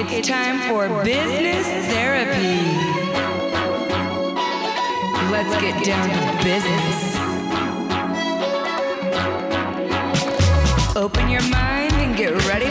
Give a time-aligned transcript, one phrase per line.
[0.00, 2.62] It's time for business therapy.
[5.32, 7.16] Let's get down to business.
[10.94, 12.67] Open your mind and get ready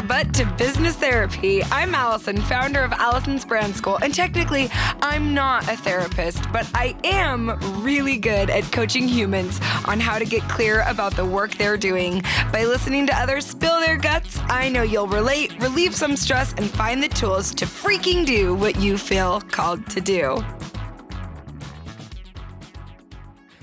[0.00, 1.62] your butt to business therapy.
[1.64, 4.70] I'm Allison, founder of Allison's Brand School, and technically,
[5.02, 10.24] I'm not a therapist, but I am really good at coaching humans on how to
[10.24, 12.22] get clear about the work they're doing.
[12.50, 16.70] By listening to others spill their guts, I know you'll relate, relieve some stress, and
[16.70, 20.42] find the tools to freaking do what you feel called to do.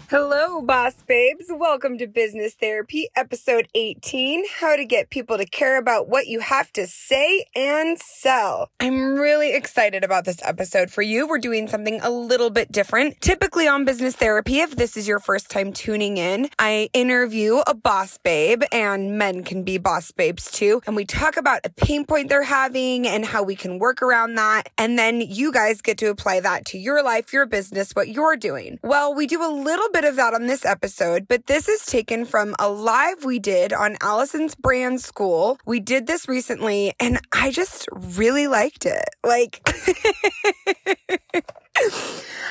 [0.10, 1.48] Hello, boss babes.
[1.50, 6.40] Welcome to Business Therapy, episode 18 How to Get People to Care About What You
[6.40, 8.70] Have to Say and Sell.
[8.80, 11.28] I'm really excited about this episode for you.
[11.28, 13.20] We're doing something a little bit different.
[13.20, 17.74] Typically on Business Therapy, if this is your first time tuning in, I interview a
[17.74, 20.82] boss babe, and men can be boss babes too.
[20.88, 24.36] And we talk about a pain point they're having and how we can work around
[24.36, 24.70] that.
[24.78, 28.38] And then you guys get to apply that to your life, your business, what you're
[28.38, 28.80] doing.
[28.84, 31.84] Well, we do a little bit bit of that on this episode, but this is
[31.84, 35.58] taken from a live we did on Allison's Brand School.
[35.66, 39.10] We did this recently and I just really liked it.
[39.24, 39.68] Like,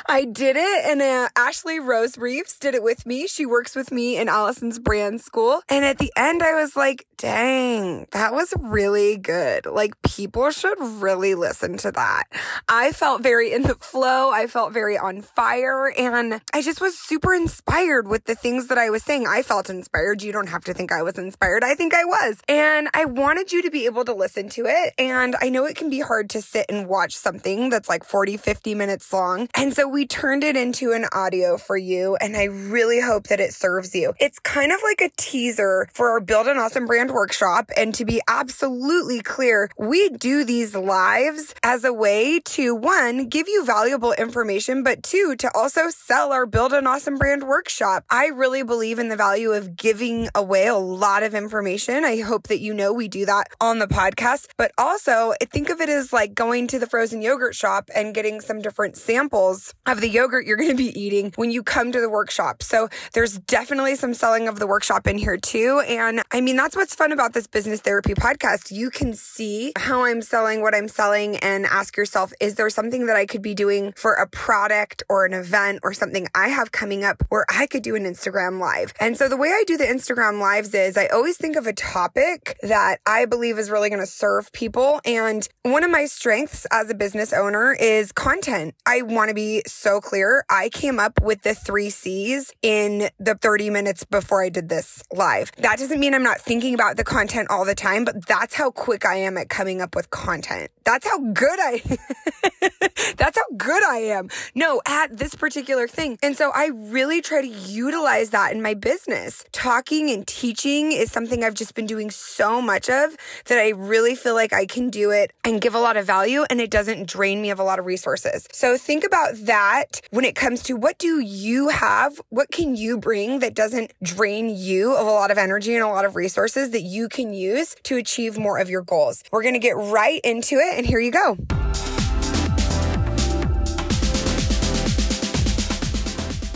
[0.09, 3.27] I did it, and uh, Ashley Rose Reeves did it with me.
[3.27, 5.63] She works with me in Allison's brand school.
[5.69, 9.67] And at the end, I was like, dang, that was really good.
[9.67, 12.25] Like, people should really listen to that.
[12.69, 14.31] I felt very in the flow.
[14.31, 18.79] I felt very on fire, and I just was super inspired with the things that
[18.79, 19.27] I was saying.
[19.27, 20.23] I felt inspired.
[20.23, 21.65] You don't have to think I was inspired.
[21.65, 22.41] I think I was.
[22.49, 24.95] And I wanted you to be able to listen to it.
[24.99, 28.37] And I know it can be hard to sit and watch something that's like 40,
[28.37, 29.49] 50 minutes long.
[29.55, 33.41] And so we turned it into an audio for you, and I really hope that
[33.41, 34.13] it serves you.
[34.21, 37.71] It's kind of like a teaser for our Build an Awesome Brand workshop.
[37.79, 43.49] And to be absolutely clear, we do these lives as a way to one, give
[43.49, 48.05] you valuable information, but two, to also sell our Build an Awesome Brand workshop.
[48.11, 52.05] I really believe in the value of giving away a lot of information.
[52.05, 55.81] I hope that you know we do that on the podcast, but also think of
[55.81, 60.01] it as like going to the frozen yogurt shop and getting some different samples of
[60.01, 62.63] the yogurt you're going to be eating when you come to the workshop.
[62.63, 65.83] So there's definitely some selling of the workshop in here too.
[65.87, 68.71] And I mean, that's what's fun about this business therapy podcast.
[68.71, 73.07] You can see how I'm selling what I'm selling and ask yourself, is there something
[73.07, 76.73] that I could be doing for a product or an event or something I have
[76.73, 78.93] coming up where I could do an Instagram live?
[79.01, 81.73] And so the way I do the Instagram lives is I always think of a
[81.73, 85.01] topic that I believe is really going to serve people.
[85.05, 88.75] And one of my strengths as a business owner is content.
[88.87, 90.45] I want to be so clear.
[90.49, 95.03] I came up with the three C's in the 30 minutes before I did this
[95.13, 95.53] live.
[95.59, 98.71] That doesn't mean I'm not thinking about the content all the time, but that's how
[98.71, 100.71] quick I am at coming up with content.
[100.85, 101.83] That's how good I,
[103.17, 104.29] that's how good I am.
[104.55, 106.19] No, at this particular thing.
[106.23, 109.45] And so I really try to utilize that in my business.
[109.53, 113.17] Talking and teaching is something I've just been doing so much of
[113.47, 116.45] that I really feel like I can do it and give a lot of value
[116.49, 118.47] and it doesn't drain me of a lot of resources.
[118.53, 119.66] So think about that
[120.11, 122.21] when it comes to what do you have?
[122.29, 125.89] What can you bring that doesn't drain you of a lot of energy and a
[125.89, 129.23] lot of resources that you can use to achieve more of your goals?
[129.33, 131.37] We're going to get right into it and here you go.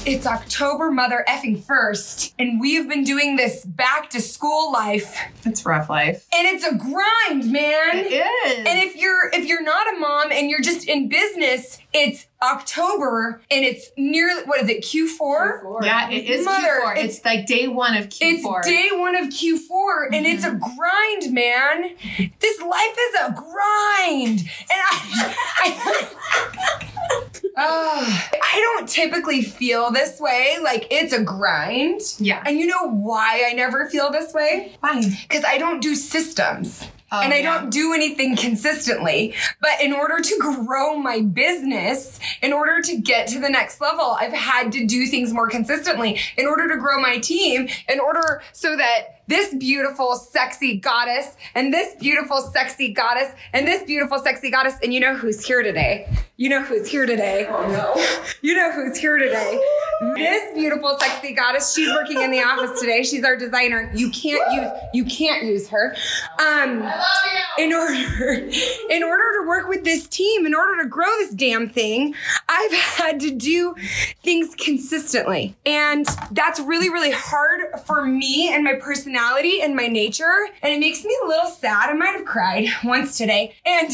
[0.06, 5.16] It's October mother effing first, and we've been doing this back to school life.
[5.44, 6.26] It's rough life.
[6.34, 7.98] And it's a grind, man.
[7.98, 8.58] It is.
[8.66, 13.42] And if you're if you're not a mom and you're just in business, it's October
[13.50, 15.62] and it's nearly what is it Q4?
[15.62, 15.84] Q4.
[15.84, 16.96] Yeah, it is Mother, Q4.
[16.96, 18.58] It's, it's, like day one of Q4.
[18.58, 20.14] It's day one of Q4 mm-hmm.
[20.14, 20.76] and it's a mm-hmm.
[20.76, 21.96] grind, man.
[22.40, 25.36] This life is a grind, and I.
[25.60, 26.90] I
[27.56, 30.56] uh, I don't typically feel this way.
[30.62, 32.00] Like it's a grind.
[32.18, 32.42] Yeah.
[32.46, 34.76] And you know why I never feel this way?
[34.80, 35.02] Why?
[35.28, 36.84] Because I don't do systems.
[37.12, 37.60] Oh, and I yeah.
[37.60, 39.34] don't do anything consistently.
[39.60, 44.16] But in order to grow my business, in order to get to the next level,
[44.18, 48.42] I've had to do things more consistently in order to grow my team, in order
[48.52, 54.50] so that this beautiful, sexy goddess, and this beautiful, sexy goddess, and this beautiful, sexy
[54.50, 54.74] goddess.
[54.82, 56.08] And you know who's here today?
[56.36, 57.46] You know who's here today?
[57.48, 57.94] Oh no.
[58.42, 59.60] you know who's here today?
[60.16, 61.74] This beautiful, sexy goddess.
[61.74, 63.02] She's working in the office today.
[63.02, 63.92] She's our designer.
[63.94, 65.94] You can't use you can't use her.
[66.38, 66.90] Um
[67.58, 67.94] in order
[68.90, 72.14] in order to work with this team, in order to grow this damn thing,
[72.48, 73.74] I've had to do
[74.24, 75.54] things consistently.
[75.66, 79.19] And that's really really hard for me and my personality
[79.62, 81.90] and my nature, and it makes me a little sad.
[81.90, 83.54] I might have cried once today.
[83.64, 83.88] And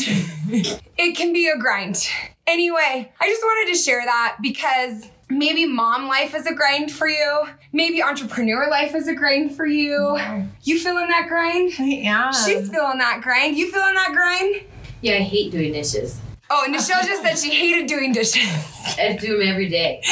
[0.99, 2.08] it can be a grind.
[2.46, 7.08] Anyway, I just wanted to share that because maybe mom life is a grind for
[7.08, 7.49] you.
[7.73, 10.17] Maybe entrepreneur life is a grind for you.
[10.62, 11.72] You feeling that grind?
[11.79, 12.32] I am.
[12.32, 13.56] She's feeling that grind.
[13.56, 14.64] You feeling that grind?
[15.02, 16.20] Yeah, I hate doing dishes.
[16.48, 18.43] Oh, and Nichelle just said she hated doing dishes.
[18.98, 20.02] I do them every day.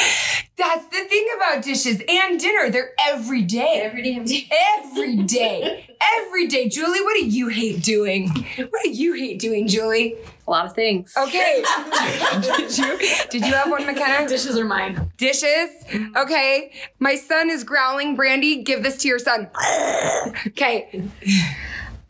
[0.57, 2.69] That's the thing about dishes and dinner.
[2.69, 3.81] They're every day.
[3.83, 4.47] Every day.
[4.77, 5.95] Every day.
[6.17, 6.69] every day.
[6.69, 8.29] Julie, what do you hate doing?
[8.29, 10.15] What do you hate doing, Julie?
[10.47, 11.13] A lot of things.
[11.17, 11.63] Okay.
[12.41, 12.97] did you
[13.29, 14.27] did you have one, McKenna?
[14.27, 15.11] Dishes are mine.
[15.17, 15.69] Dishes.
[16.15, 16.71] Okay.
[16.99, 18.15] My son is growling.
[18.15, 19.49] Brandy, give this to your son.
[20.47, 21.03] Okay.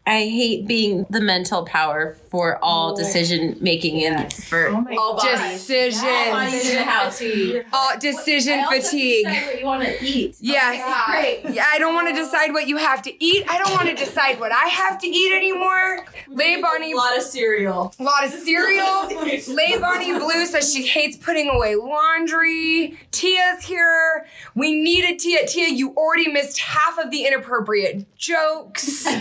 [0.07, 5.15] I hate being the mental power for all decision making and for Oh my all
[5.15, 5.53] bodies.
[5.53, 6.01] Decisions.
[6.01, 7.63] The.
[7.71, 9.25] All decision fatigue.
[9.25, 10.35] what you want to eat.
[10.41, 10.83] Yes.
[11.09, 11.55] Great.
[11.55, 13.45] Yeah, I don't want to decide what you have to eat.
[13.49, 16.05] I don't want to decide what I have to eat anymore.
[16.27, 17.93] Lay Bonnie, A lot of cereal.
[17.97, 19.07] a lot of cereal.
[19.55, 22.97] Lay Bonnie Blue says she hates putting away laundry.
[23.11, 24.25] Tia's here.
[24.55, 25.47] We needed Tia.
[25.47, 29.05] Tia, you already missed half of the inappropriate jokes.
[29.07, 29.13] um,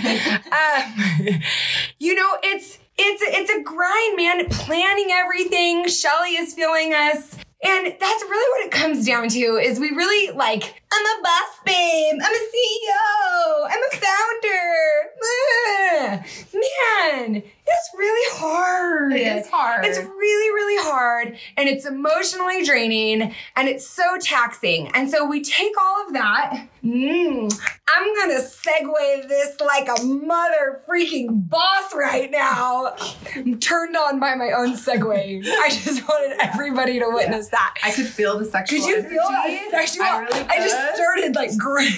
[2.01, 4.47] you know, it's it's it's a grind, man.
[4.49, 5.89] Planning everything.
[5.89, 7.37] Shelly is feeling us.
[7.65, 11.61] And that's really what it comes down to is we really like, I'm a boss
[11.65, 14.65] babe, I'm a CEO, I'm a founder.
[16.53, 19.13] Man, it's really hard.
[19.13, 19.87] It is hard.
[19.87, 24.89] It's really, really hard and it's emotionally draining and it's so taxing.
[24.89, 26.69] And so we take all of that.
[26.85, 32.95] Mm, I'm gonna segue this like a mother freaking boss right now.
[33.35, 35.47] I'm turned on by my own segue.
[35.47, 37.75] I just wanted everybody to witness that.
[37.83, 38.81] I could feel the sexual.
[38.81, 40.05] Could you feel that sexual?
[40.05, 41.95] I really I just started like great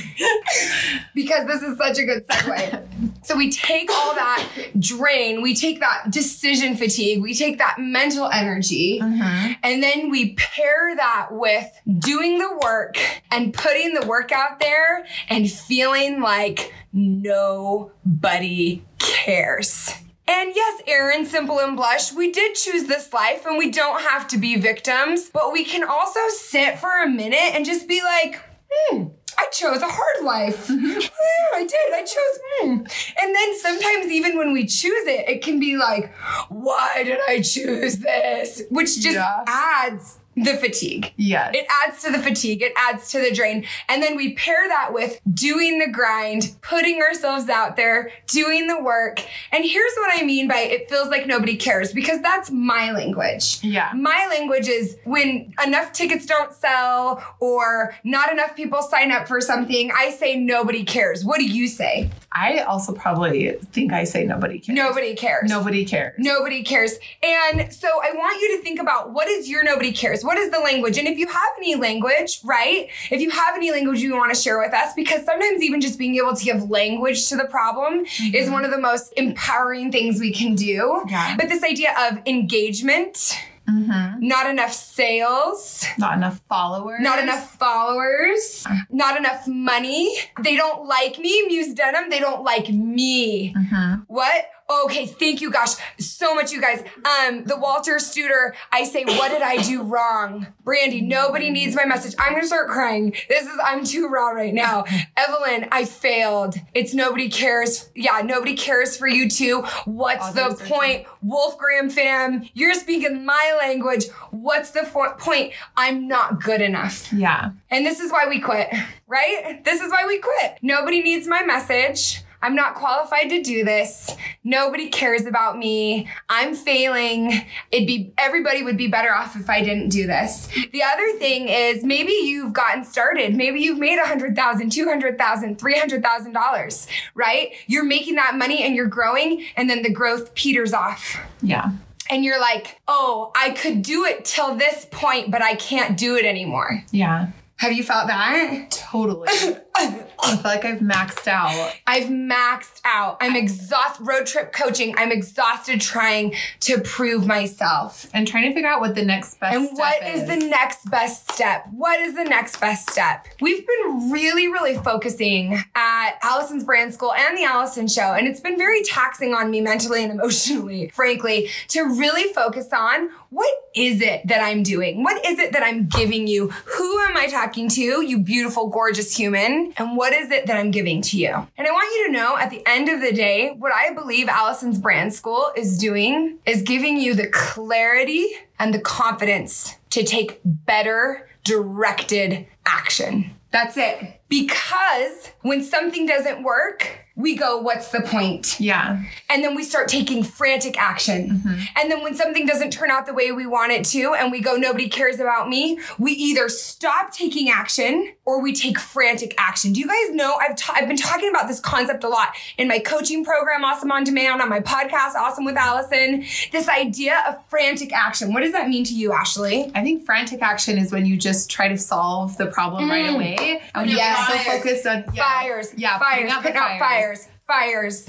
[1.14, 2.86] because this is such a good segue.
[3.24, 4.48] so we take all that
[4.78, 9.56] drain, we take that decision fatigue, we take that mental energy, Mhm.
[9.62, 11.68] and then we pair that with
[11.98, 12.96] doing the work
[13.30, 19.92] and putting the work out there and feeling like nobody cares.
[20.28, 24.26] And yes, Aaron, Simple and Blush, we did choose this life and we don't have
[24.28, 28.40] to be victims, but we can also sit for a minute and just be like,
[28.68, 29.04] hmm,
[29.38, 30.70] I chose a hard life.
[31.26, 31.94] Yeah, I did.
[31.94, 32.72] I chose, hmm.
[33.20, 36.14] And then sometimes, even when we choose it, it can be like,
[36.48, 38.62] why did I choose this?
[38.70, 39.44] Which just Yeah.
[39.46, 41.12] adds the fatigue.
[41.16, 41.54] Yes.
[41.54, 43.64] It adds to the fatigue, it adds to the drain.
[43.88, 48.80] And then we pair that with doing the grind, putting ourselves out there, doing the
[48.80, 49.24] work.
[49.52, 53.62] And here's what I mean by it feels like nobody cares because that's my language.
[53.62, 53.92] yeah.
[53.94, 59.40] My language is when enough tickets don't sell or not enough people sign up for
[59.40, 61.24] something, I say nobody cares.
[61.24, 62.10] What do you say?
[62.36, 64.76] I also probably think I say nobody cares.
[64.76, 65.48] Nobody cares.
[65.48, 66.14] Nobody cares.
[66.18, 66.98] Nobody cares.
[67.22, 70.22] And so I want you to think about what is your nobody cares?
[70.22, 70.98] What is the language?
[70.98, 72.88] And if you have any language, right?
[73.10, 75.98] If you have any language you want to share with us, because sometimes even just
[75.98, 78.52] being able to give language to the problem is mm-hmm.
[78.52, 81.02] one of the most empowering things we can do.
[81.08, 81.36] Yeah.
[81.36, 84.26] But this idea of engagement, Mm-hmm.
[84.26, 87.00] not enough sales, Not enough followers.
[87.00, 90.14] not enough followers, not enough money.
[90.42, 92.10] They don't like me, Muse Denim.
[92.10, 93.54] They don't like me.
[93.54, 94.02] Mm-hmm.
[94.06, 94.44] What?
[94.68, 96.80] Okay, thank you, gosh, so much, you guys.
[97.04, 100.48] Um, the Walter Studer, I say, what did I do wrong?
[100.64, 102.14] Brandy, nobody needs my message.
[102.18, 103.14] I'm gonna start crying.
[103.28, 104.84] This is, I'm too raw right now.
[105.16, 106.56] Evelyn, I failed.
[106.74, 107.90] It's nobody cares.
[107.94, 109.62] Yeah, nobody cares for you too.
[109.84, 111.06] What's the point?
[111.22, 114.06] Wolf Graham fam, you're speaking my language.
[114.30, 115.52] What's the fo- point?
[115.76, 117.12] I'm not good enough.
[117.12, 117.50] Yeah.
[117.70, 118.68] And this is why we quit,
[119.06, 119.62] right?
[119.64, 120.58] This is why we quit.
[120.62, 122.22] Nobody needs my message.
[122.46, 124.14] I'm not qualified to do this.
[124.44, 126.08] Nobody cares about me.
[126.28, 127.32] I'm failing.
[127.72, 130.46] It'd be everybody would be better off if I didn't do this.
[130.72, 133.34] The other thing is maybe you've gotten started.
[133.34, 136.86] Maybe you've made a hundred thousand, two hundred thousand, three hundred thousand dollars,
[137.16, 137.50] right?
[137.66, 141.70] You're making that money and you're growing, and then the growth peters off Yeah.
[142.10, 146.14] and you're like, oh, I could do it till this point, but I can't do
[146.14, 146.84] it anymore.
[146.92, 147.30] Yeah.
[147.56, 148.70] Have you felt that?
[148.70, 149.28] Totally.
[149.78, 151.74] I feel like I've maxed out.
[151.86, 153.18] I've maxed out.
[153.20, 154.06] I'm exhausted.
[154.06, 154.94] Road trip coaching.
[154.96, 158.08] I'm exhausted trying to prove myself.
[158.14, 161.30] And trying to figure out what the next best And what is the next best
[161.30, 161.66] step?
[161.70, 163.26] What is the next best step?
[163.40, 168.40] We've been really, really focusing at Allison's Brand School and the Allison Show, and it's
[168.40, 174.00] been very taxing on me mentally and emotionally, frankly, to really focus on what is
[174.00, 175.02] it that I'm doing?
[175.02, 176.48] What is it that I'm giving you?
[176.48, 179.65] Who am I talking to, you beautiful, gorgeous human?
[179.76, 181.46] And what is it that I'm giving to you?
[181.56, 184.28] And I want you to know at the end of the day, what I believe
[184.28, 190.40] Allison's Brand School is doing is giving you the clarity and the confidence to take
[190.44, 193.30] better directed action.
[193.52, 194.20] That's it.
[194.28, 198.60] Because when something doesn't work, we go, what's the point?
[198.60, 199.02] Yeah.
[199.30, 201.30] And then we start taking frantic action.
[201.30, 201.60] Mm-hmm.
[201.76, 204.40] And then when something doesn't turn out the way we want it to, and we
[204.40, 209.72] go, nobody cares about me, we either stop taking action or we take frantic action.
[209.72, 210.34] Do you guys know?
[210.34, 213.90] I've, ta- I've been talking about this concept a lot in my coaching program, Awesome
[213.90, 216.22] on Demand, on my podcast, Awesome with Allison.
[216.52, 218.34] This idea of frantic action.
[218.34, 219.72] What does that mean to you, Ashley?
[219.74, 223.14] I think frantic action is when you just try to solve the problem right mm.
[223.14, 223.62] away.
[223.74, 224.28] And when Yes.
[224.28, 227.05] you're so focused on yeah, Fires, Yeah, fires, putting out putting out fires, fires.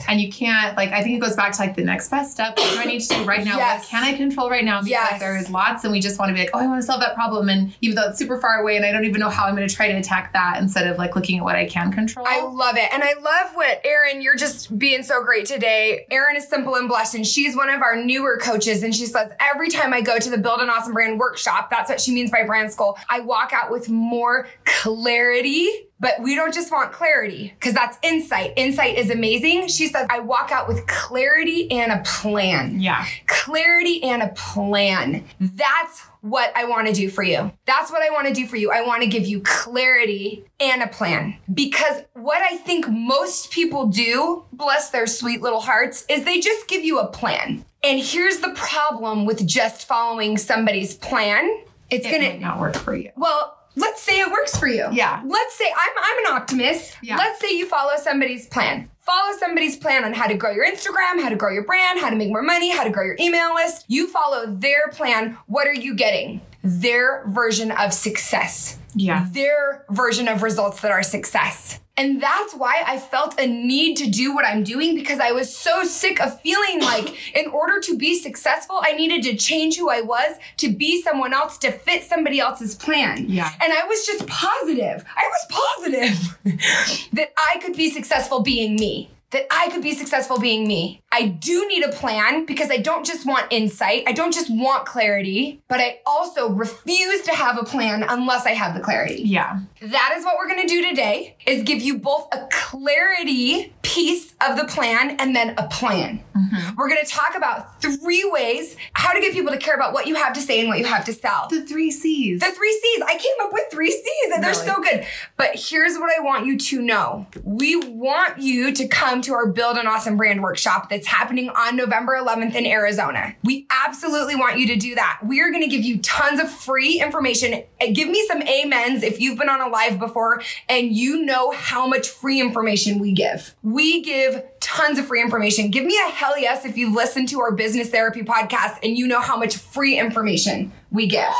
[0.09, 2.57] And you can't like I think it goes back to like the next best step.
[2.57, 3.57] What do I need to do right now?
[3.57, 3.83] Yes.
[3.83, 4.79] What can I control right now?
[4.79, 5.19] Because Yes.
[5.19, 7.01] there is lots and we just want to be like, oh, I want to solve
[7.01, 7.47] that problem.
[7.49, 9.69] And even though it's super far away and I don't even know how I'm gonna
[9.69, 12.25] try to attack that instead of like looking at what I can control.
[12.27, 12.91] I love it.
[12.91, 16.07] And I love what Erin, you're just being so great today.
[16.09, 18.81] Erin is simple and blessed, and she's one of our newer coaches.
[18.81, 21.89] And she says, every time I go to the Build an Awesome Brand workshop, that's
[21.89, 25.86] what she means by brand school, I walk out with more clarity.
[25.99, 28.53] But we don't just want clarity because that's insight.
[28.55, 29.67] Insight is amazing.
[29.67, 33.05] She says, I walk out with clarity and a plan yeah.
[33.25, 35.23] clarity and a plan.
[35.39, 37.51] That's what I want to do for you.
[37.65, 38.71] That's what I want to do for you.
[38.71, 41.37] I want to give you clarity and a plan.
[41.51, 46.67] Because what I think most people do, bless their sweet little hearts, is they just
[46.67, 47.65] give you a plan.
[47.83, 51.63] And here's the problem with just following somebody's plan.
[51.89, 53.11] It's It gonna not work for you.
[53.15, 54.87] well, let's say it works for you.
[54.91, 55.21] Yeah.
[55.25, 56.97] Let's say I'm I'm an optimist.
[57.01, 57.15] Yeah.
[57.17, 58.89] Let's say you follow somebody's plan.
[58.99, 62.09] Follow somebody's plan on how to grow your Instagram, how to grow your brand, how
[62.09, 63.85] to make more money, how to grow your email list.
[63.87, 65.37] You follow their plan.
[65.45, 66.41] What are you getting?
[66.61, 68.77] Their version of success.
[68.95, 69.27] Yeah.
[69.31, 71.79] Their version of results that are success.
[71.97, 75.55] And that's why I felt a need to do what I'm doing because I was
[75.55, 79.89] so sick of feeling like in order to be successful, I needed to change who
[79.89, 83.25] I was to be someone else to fit somebody else's plan.
[83.27, 83.51] Yeah.
[83.61, 85.03] And I was just positive.
[85.15, 89.09] I was positive that I could be successful being me.
[89.31, 91.01] That I could be successful being me.
[91.17, 94.03] I do need a plan because I don't just want insight.
[94.05, 98.51] I don't just want clarity, but I also refuse to have a plan unless I
[98.51, 99.23] have the clarity.
[99.23, 99.61] Yeah.
[99.81, 104.35] That is what we're going to do today is give you both a clarity piece
[104.47, 106.23] of the plan and then a plan.
[106.35, 106.75] Mm-hmm.
[106.75, 110.05] We're going to talk about three ways how to get people to care about what
[110.05, 111.47] you have to say and what you have to sell.
[111.49, 112.41] The three C's.
[112.41, 113.01] The three C's.
[113.01, 115.05] I came up with three C's and they're so good.
[115.35, 117.25] But here's what I want you to know.
[117.43, 121.75] We want you to come to our Build an Awesome Brand workshop that's happening on
[121.75, 123.35] November 11th in Arizona.
[123.43, 125.19] We absolutely want you to do that.
[125.25, 127.63] We are going to give you tons of free information.
[127.93, 131.87] Give me some amens if you've been on a live before and you know how
[131.87, 133.55] much free information we give.
[133.63, 135.71] We give tons of free information.
[135.71, 139.07] Give me a hell yes if you've listened to our business therapy podcast and you
[139.07, 141.33] know how much free information we give.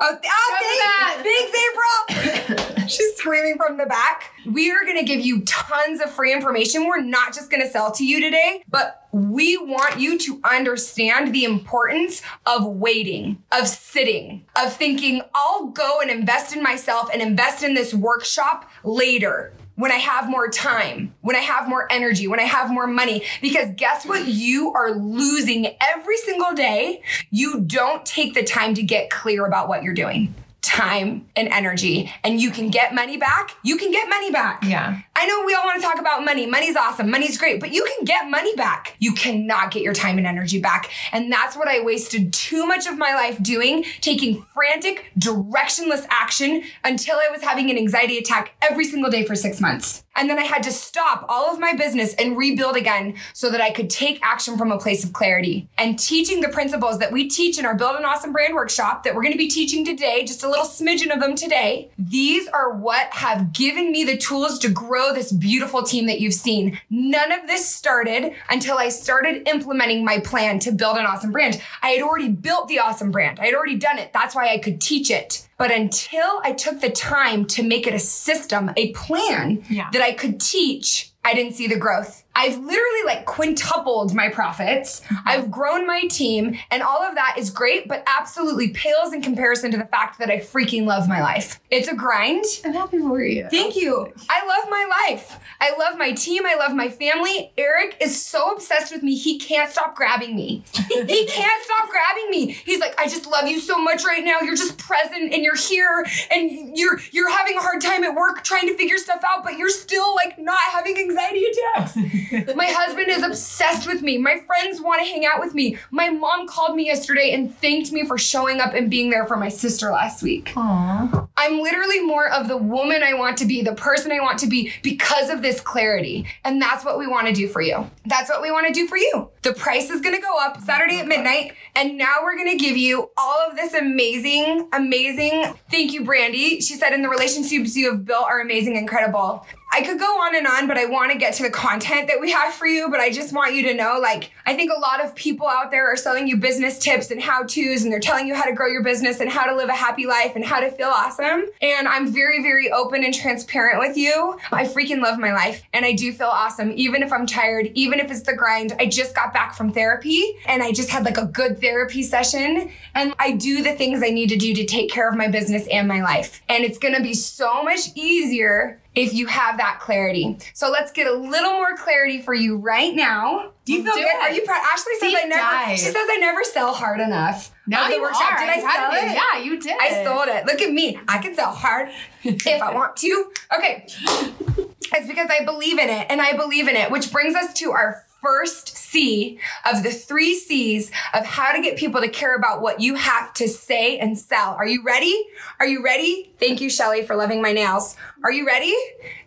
[0.00, 2.78] Oh, oh thanks, thanks, April.
[2.88, 4.32] She's screaming from the back.
[4.46, 6.86] We are going to give you tons of free information.
[6.86, 11.34] We're not just going to sell to you today, but we want you to understand
[11.34, 17.20] the importance of waiting, of sitting, of thinking, I'll go and invest in myself and
[17.20, 22.26] invest in this workshop later when I have more time, when I have more energy,
[22.26, 23.22] when I have more money.
[23.40, 24.26] Because guess what?
[24.26, 27.00] You are losing every single day.
[27.30, 30.34] You don't take the time to get clear about what you're doing.
[30.68, 33.56] Time and energy, and you can get money back.
[33.62, 34.62] You can get money back.
[34.64, 35.00] Yeah.
[35.16, 36.46] I know we all want to talk about money.
[36.46, 37.10] Money's awesome.
[37.10, 38.94] Money's great, but you can get money back.
[38.98, 40.90] You cannot get your time and energy back.
[41.10, 46.62] And that's what I wasted too much of my life doing, taking frantic, directionless action
[46.84, 50.04] until I was having an anxiety attack every single day for six months.
[50.18, 53.60] And then I had to stop all of my business and rebuild again so that
[53.60, 55.68] I could take action from a place of clarity.
[55.78, 59.14] And teaching the principles that we teach in our Build an Awesome Brand workshop that
[59.14, 62.72] we're going to be teaching today, just a little smidgen of them today, these are
[62.72, 66.80] what have given me the tools to grow this beautiful team that you've seen.
[66.90, 71.62] None of this started until I started implementing my plan to build an awesome brand.
[71.80, 73.38] I had already built the awesome brand.
[73.38, 74.12] I had already done it.
[74.12, 75.47] That's why I could teach it.
[75.58, 79.88] But until I took the time to make it a system, a plan Yeah.
[79.92, 82.22] that I could teach, I didn't see the growth.
[82.38, 85.00] I've literally like quintupled my profits.
[85.00, 85.28] Mm-hmm.
[85.28, 89.72] I've grown my team, and all of that is great, but absolutely pales in comparison
[89.72, 91.60] to the fact that I freaking love my life.
[91.68, 92.44] It's a grind.
[92.64, 93.48] I'm happy for you.
[93.50, 94.12] Thank you.
[94.30, 95.40] I love my life.
[95.60, 96.46] I love my team.
[96.46, 97.52] I love my family.
[97.58, 99.16] Eric is so obsessed with me.
[99.16, 100.62] He can't stop grabbing me.
[100.88, 102.52] he can't stop grabbing me.
[102.52, 104.40] He's like, I just love you so much right now.
[104.42, 108.44] You're just present and you're here and you're you're having a hard time at work
[108.44, 111.98] trying to figure stuff out, but you're still like not having anxiety attacks.
[112.54, 114.18] my husband is obsessed with me.
[114.18, 115.76] My friends want to hang out with me.
[115.90, 119.36] My mom called me yesterday and thanked me for showing up and being there for
[119.36, 120.52] my sister last week.
[120.56, 121.26] Aw.
[121.36, 124.46] I'm literally more of the woman I want to be, the person I want to
[124.46, 126.26] be because of this clarity.
[126.44, 127.88] And that's what we want to do for you.
[128.06, 129.30] That's what we want to do for you.
[129.42, 131.52] The price is going to go up Saturday at midnight.
[131.76, 135.54] And now we're going to give you all of this amazing, amazing.
[135.70, 136.60] Thank you, Brandy.
[136.60, 139.46] She said, in the relationships you have built are amazing, incredible.
[139.70, 142.20] I could go on and on, but I want to get to the content that
[142.20, 142.88] we have for you.
[142.90, 145.70] But I just want you to know like, I think a lot of people out
[145.70, 148.52] there are selling you business tips and how to's, and they're telling you how to
[148.52, 151.44] grow your business and how to live a happy life and how to feel awesome.
[151.60, 154.38] And I'm very, very open and transparent with you.
[154.52, 158.00] I freaking love my life and I do feel awesome, even if I'm tired, even
[158.00, 158.74] if it's the grind.
[158.78, 162.70] I just got back from therapy and I just had like a good therapy session.
[162.94, 165.66] And I do the things I need to do to take care of my business
[165.68, 166.42] and my life.
[166.48, 170.38] And it's gonna be so much easier if you have that clarity.
[170.54, 173.52] So let's get a little more clarity for you right now.
[173.64, 174.06] Do you feel do good?
[174.08, 174.20] it.
[174.22, 174.62] Are you proud?
[174.72, 175.40] Ashley says Deep I never.
[175.40, 175.78] dive.
[175.78, 177.52] She says I never sell hard enough.
[177.66, 178.32] Now the you workshop.
[178.32, 178.38] are.
[178.38, 179.14] Did I You sell it?
[179.14, 179.76] Yeah, you did.
[179.80, 180.46] I sold it.
[180.46, 180.98] Look at me.
[181.06, 181.90] I can sell hard
[182.24, 183.30] if I want to.
[183.56, 183.86] Okay.
[184.90, 187.72] It's because I believe in it and I believe in it, which brings us to
[187.72, 189.38] our first C
[189.70, 193.32] of the three C's of how to get people to care about what you have
[193.34, 194.54] to say and sell.
[194.54, 195.16] Are you ready?
[195.60, 196.32] Are you ready?
[196.38, 197.96] Thank you, Shelly, for loving my nails.
[198.24, 198.74] Are you ready?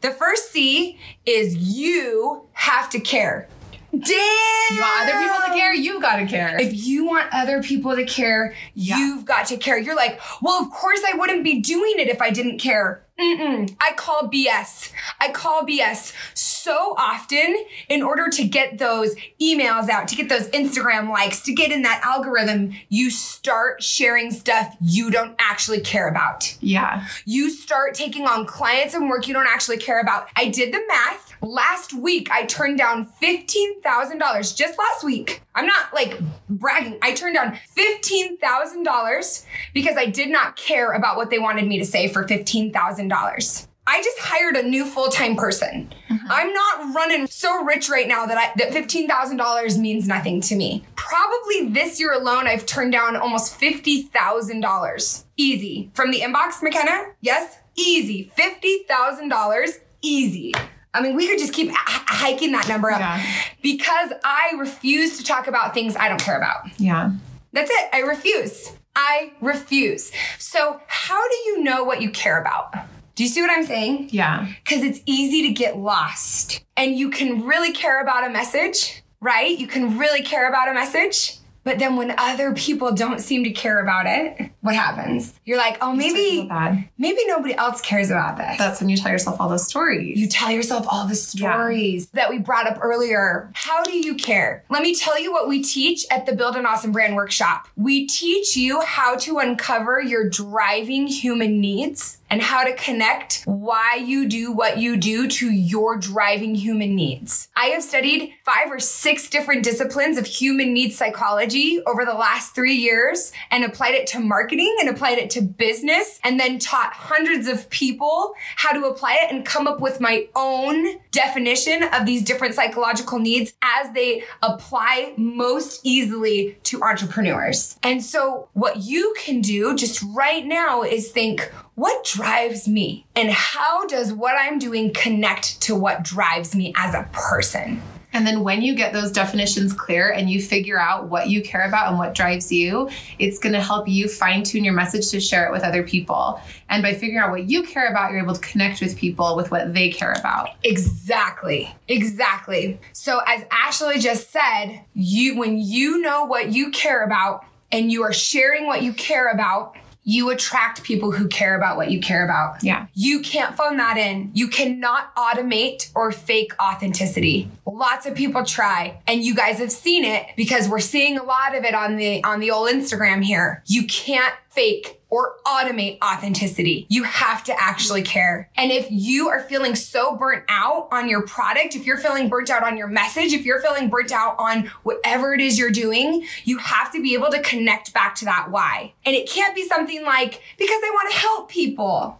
[0.02, 3.48] The first C is you have to care.
[3.92, 4.74] Damn!
[4.74, 6.58] You want other people to care, you've got to care.
[6.62, 8.98] If you want other people to care, Yeah.
[8.98, 9.78] you've got to care.
[9.78, 13.04] You're like, well, of course I wouldn't be doing it if I didn't care.
[13.20, 13.76] Mm-mm.
[13.80, 14.92] I call BS.
[15.20, 17.56] I call BS so often
[17.88, 21.84] in order to get those emails out, to get those Instagram likes, to get in
[21.84, 22.74] that algorithm.
[22.90, 27.06] You start sharing stuff you don't actually care about yeah.
[27.26, 30.28] you start taking on clients and work you don't actually care about.
[30.36, 31.34] I did the math.
[31.42, 35.42] Last week, I turned down $15,000 just last week.
[35.56, 36.98] I'm not like bragging.
[37.02, 41.86] I turned down $15,000 because I did not care about what they wanted me to
[41.86, 43.68] say for $15,000.
[43.88, 45.92] I just hired a new full-time person.
[46.10, 46.28] Uh-huh.
[46.30, 50.86] I'm not running so rich right now that I that $15,000 means nothing to me.
[50.96, 55.24] Probably this year alone I've turned down almost $50,000.
[55.36, 55.92] Easy.
[55.94, 57.08] From the inbox, McKenna?
[57.22, 57.58] Yes?
[57.76, 58.32] Easy.
[58.38, 60.54] $50,000 easy.
[60.94, 63.24] I mean, we could just keep h- hiking that number up Yeah.
[63.62, 66.68] because I refuse to talk about things I don't care about.
[66.80, 67.12] Yeah.
[67.54, 67.90] That's it.
[67.94, 68.72] I refuse.
[68.96, 70.12] I refuse.
[70.38, 72.74] So, how do you know what you care about?
[73.16, 74.10] Do you see what I'm saying?
[74.12, 74.48] Yeah.
[74.64, 76.62] Because it's easy to get lost.
[76.76, 79.58] And you can really care about a message, right?
[79.58, 81.38] You can really care about a message.
[81.64, 85.40] But then when other people don't seem to care about it, what happens?
[85.46, 88.58] You're like, oh, Start to feel maybe, maybe nobody else cares about this.
[88.58, 90.20] That's when you tell yourself all those stories.
[90.20, 93.52] You tell yourself all the stories that we brought up earlier.
[93.54, 94.64] How do you care?
[94.70, 97.68] Let me tell you what we teach at the Build an Awesome Brand Workshop.
[97.76, 103.96] We teach you how to uncover your driving human needs and how to connect why
[103.96, 107.50] you do what you do to your driving human needs.
[107.58, 111.51] I have studied five or six different disciplines of human needs psychology
[111.86, 116.20] over the last three years and applied it to marketing and applied it to business
[116.24, 120.28] and then taught hundreds of people how to apply it and come up with my
[120.36, 127.78] own definition of these different psychological needs as they apply most easily to entrepreneurs.
[127.84, 133.06] And so, what you can do just right now is think, what drives me?
[133.16, 137.82] And how does what I'm doing connect to what drives me as a person?
[138.14, 141.68] And then when you get those definitions clear and you figure out what you care
[141.68, 145.20] about and what drives you, it's going to help you fine tune your message to
[145.20, 146.42] share it with other people.
[146.70, 149.52] And by figuring out what you care about, you're able to connect with people with
[149.52, 150.50] what they care about.
[150.64, 151.74] Exactly.
[151.88, 152.80] Exactly.
[152.94, 158.04] So as Ashley just said, you when you know what you care about and you
[158.04, 162.26] are sharing what you care about, you attract people who care about what you care
[162.26, 162.64] about.
[162.64, 162.88] Yeah.
[162.94, 164.32] You can't phone that in.
[164.34, 167.50] You cannot automate or fake authenticity.
[167.66, 171.56] Lots of people try, and you guys have seen it because we're seeing a lot
[171.56, 173.64] of it on the on the old Instagram here.
[173.68, 176.88] You can't fake or automate authenticity.
[176.90, 178.50] You have to actually care.
[178.56, 182.50] And if you are feeling so burnt out on your product, if you're feeling burnt
[182.50, 186.26] out on your message, if you're feeling burnt out on whatever it is you're doing,
[186.46, 188.94] you have to be able to connect back to that why.
[189.06, 192.18] And it can't be something like, because I want to help people.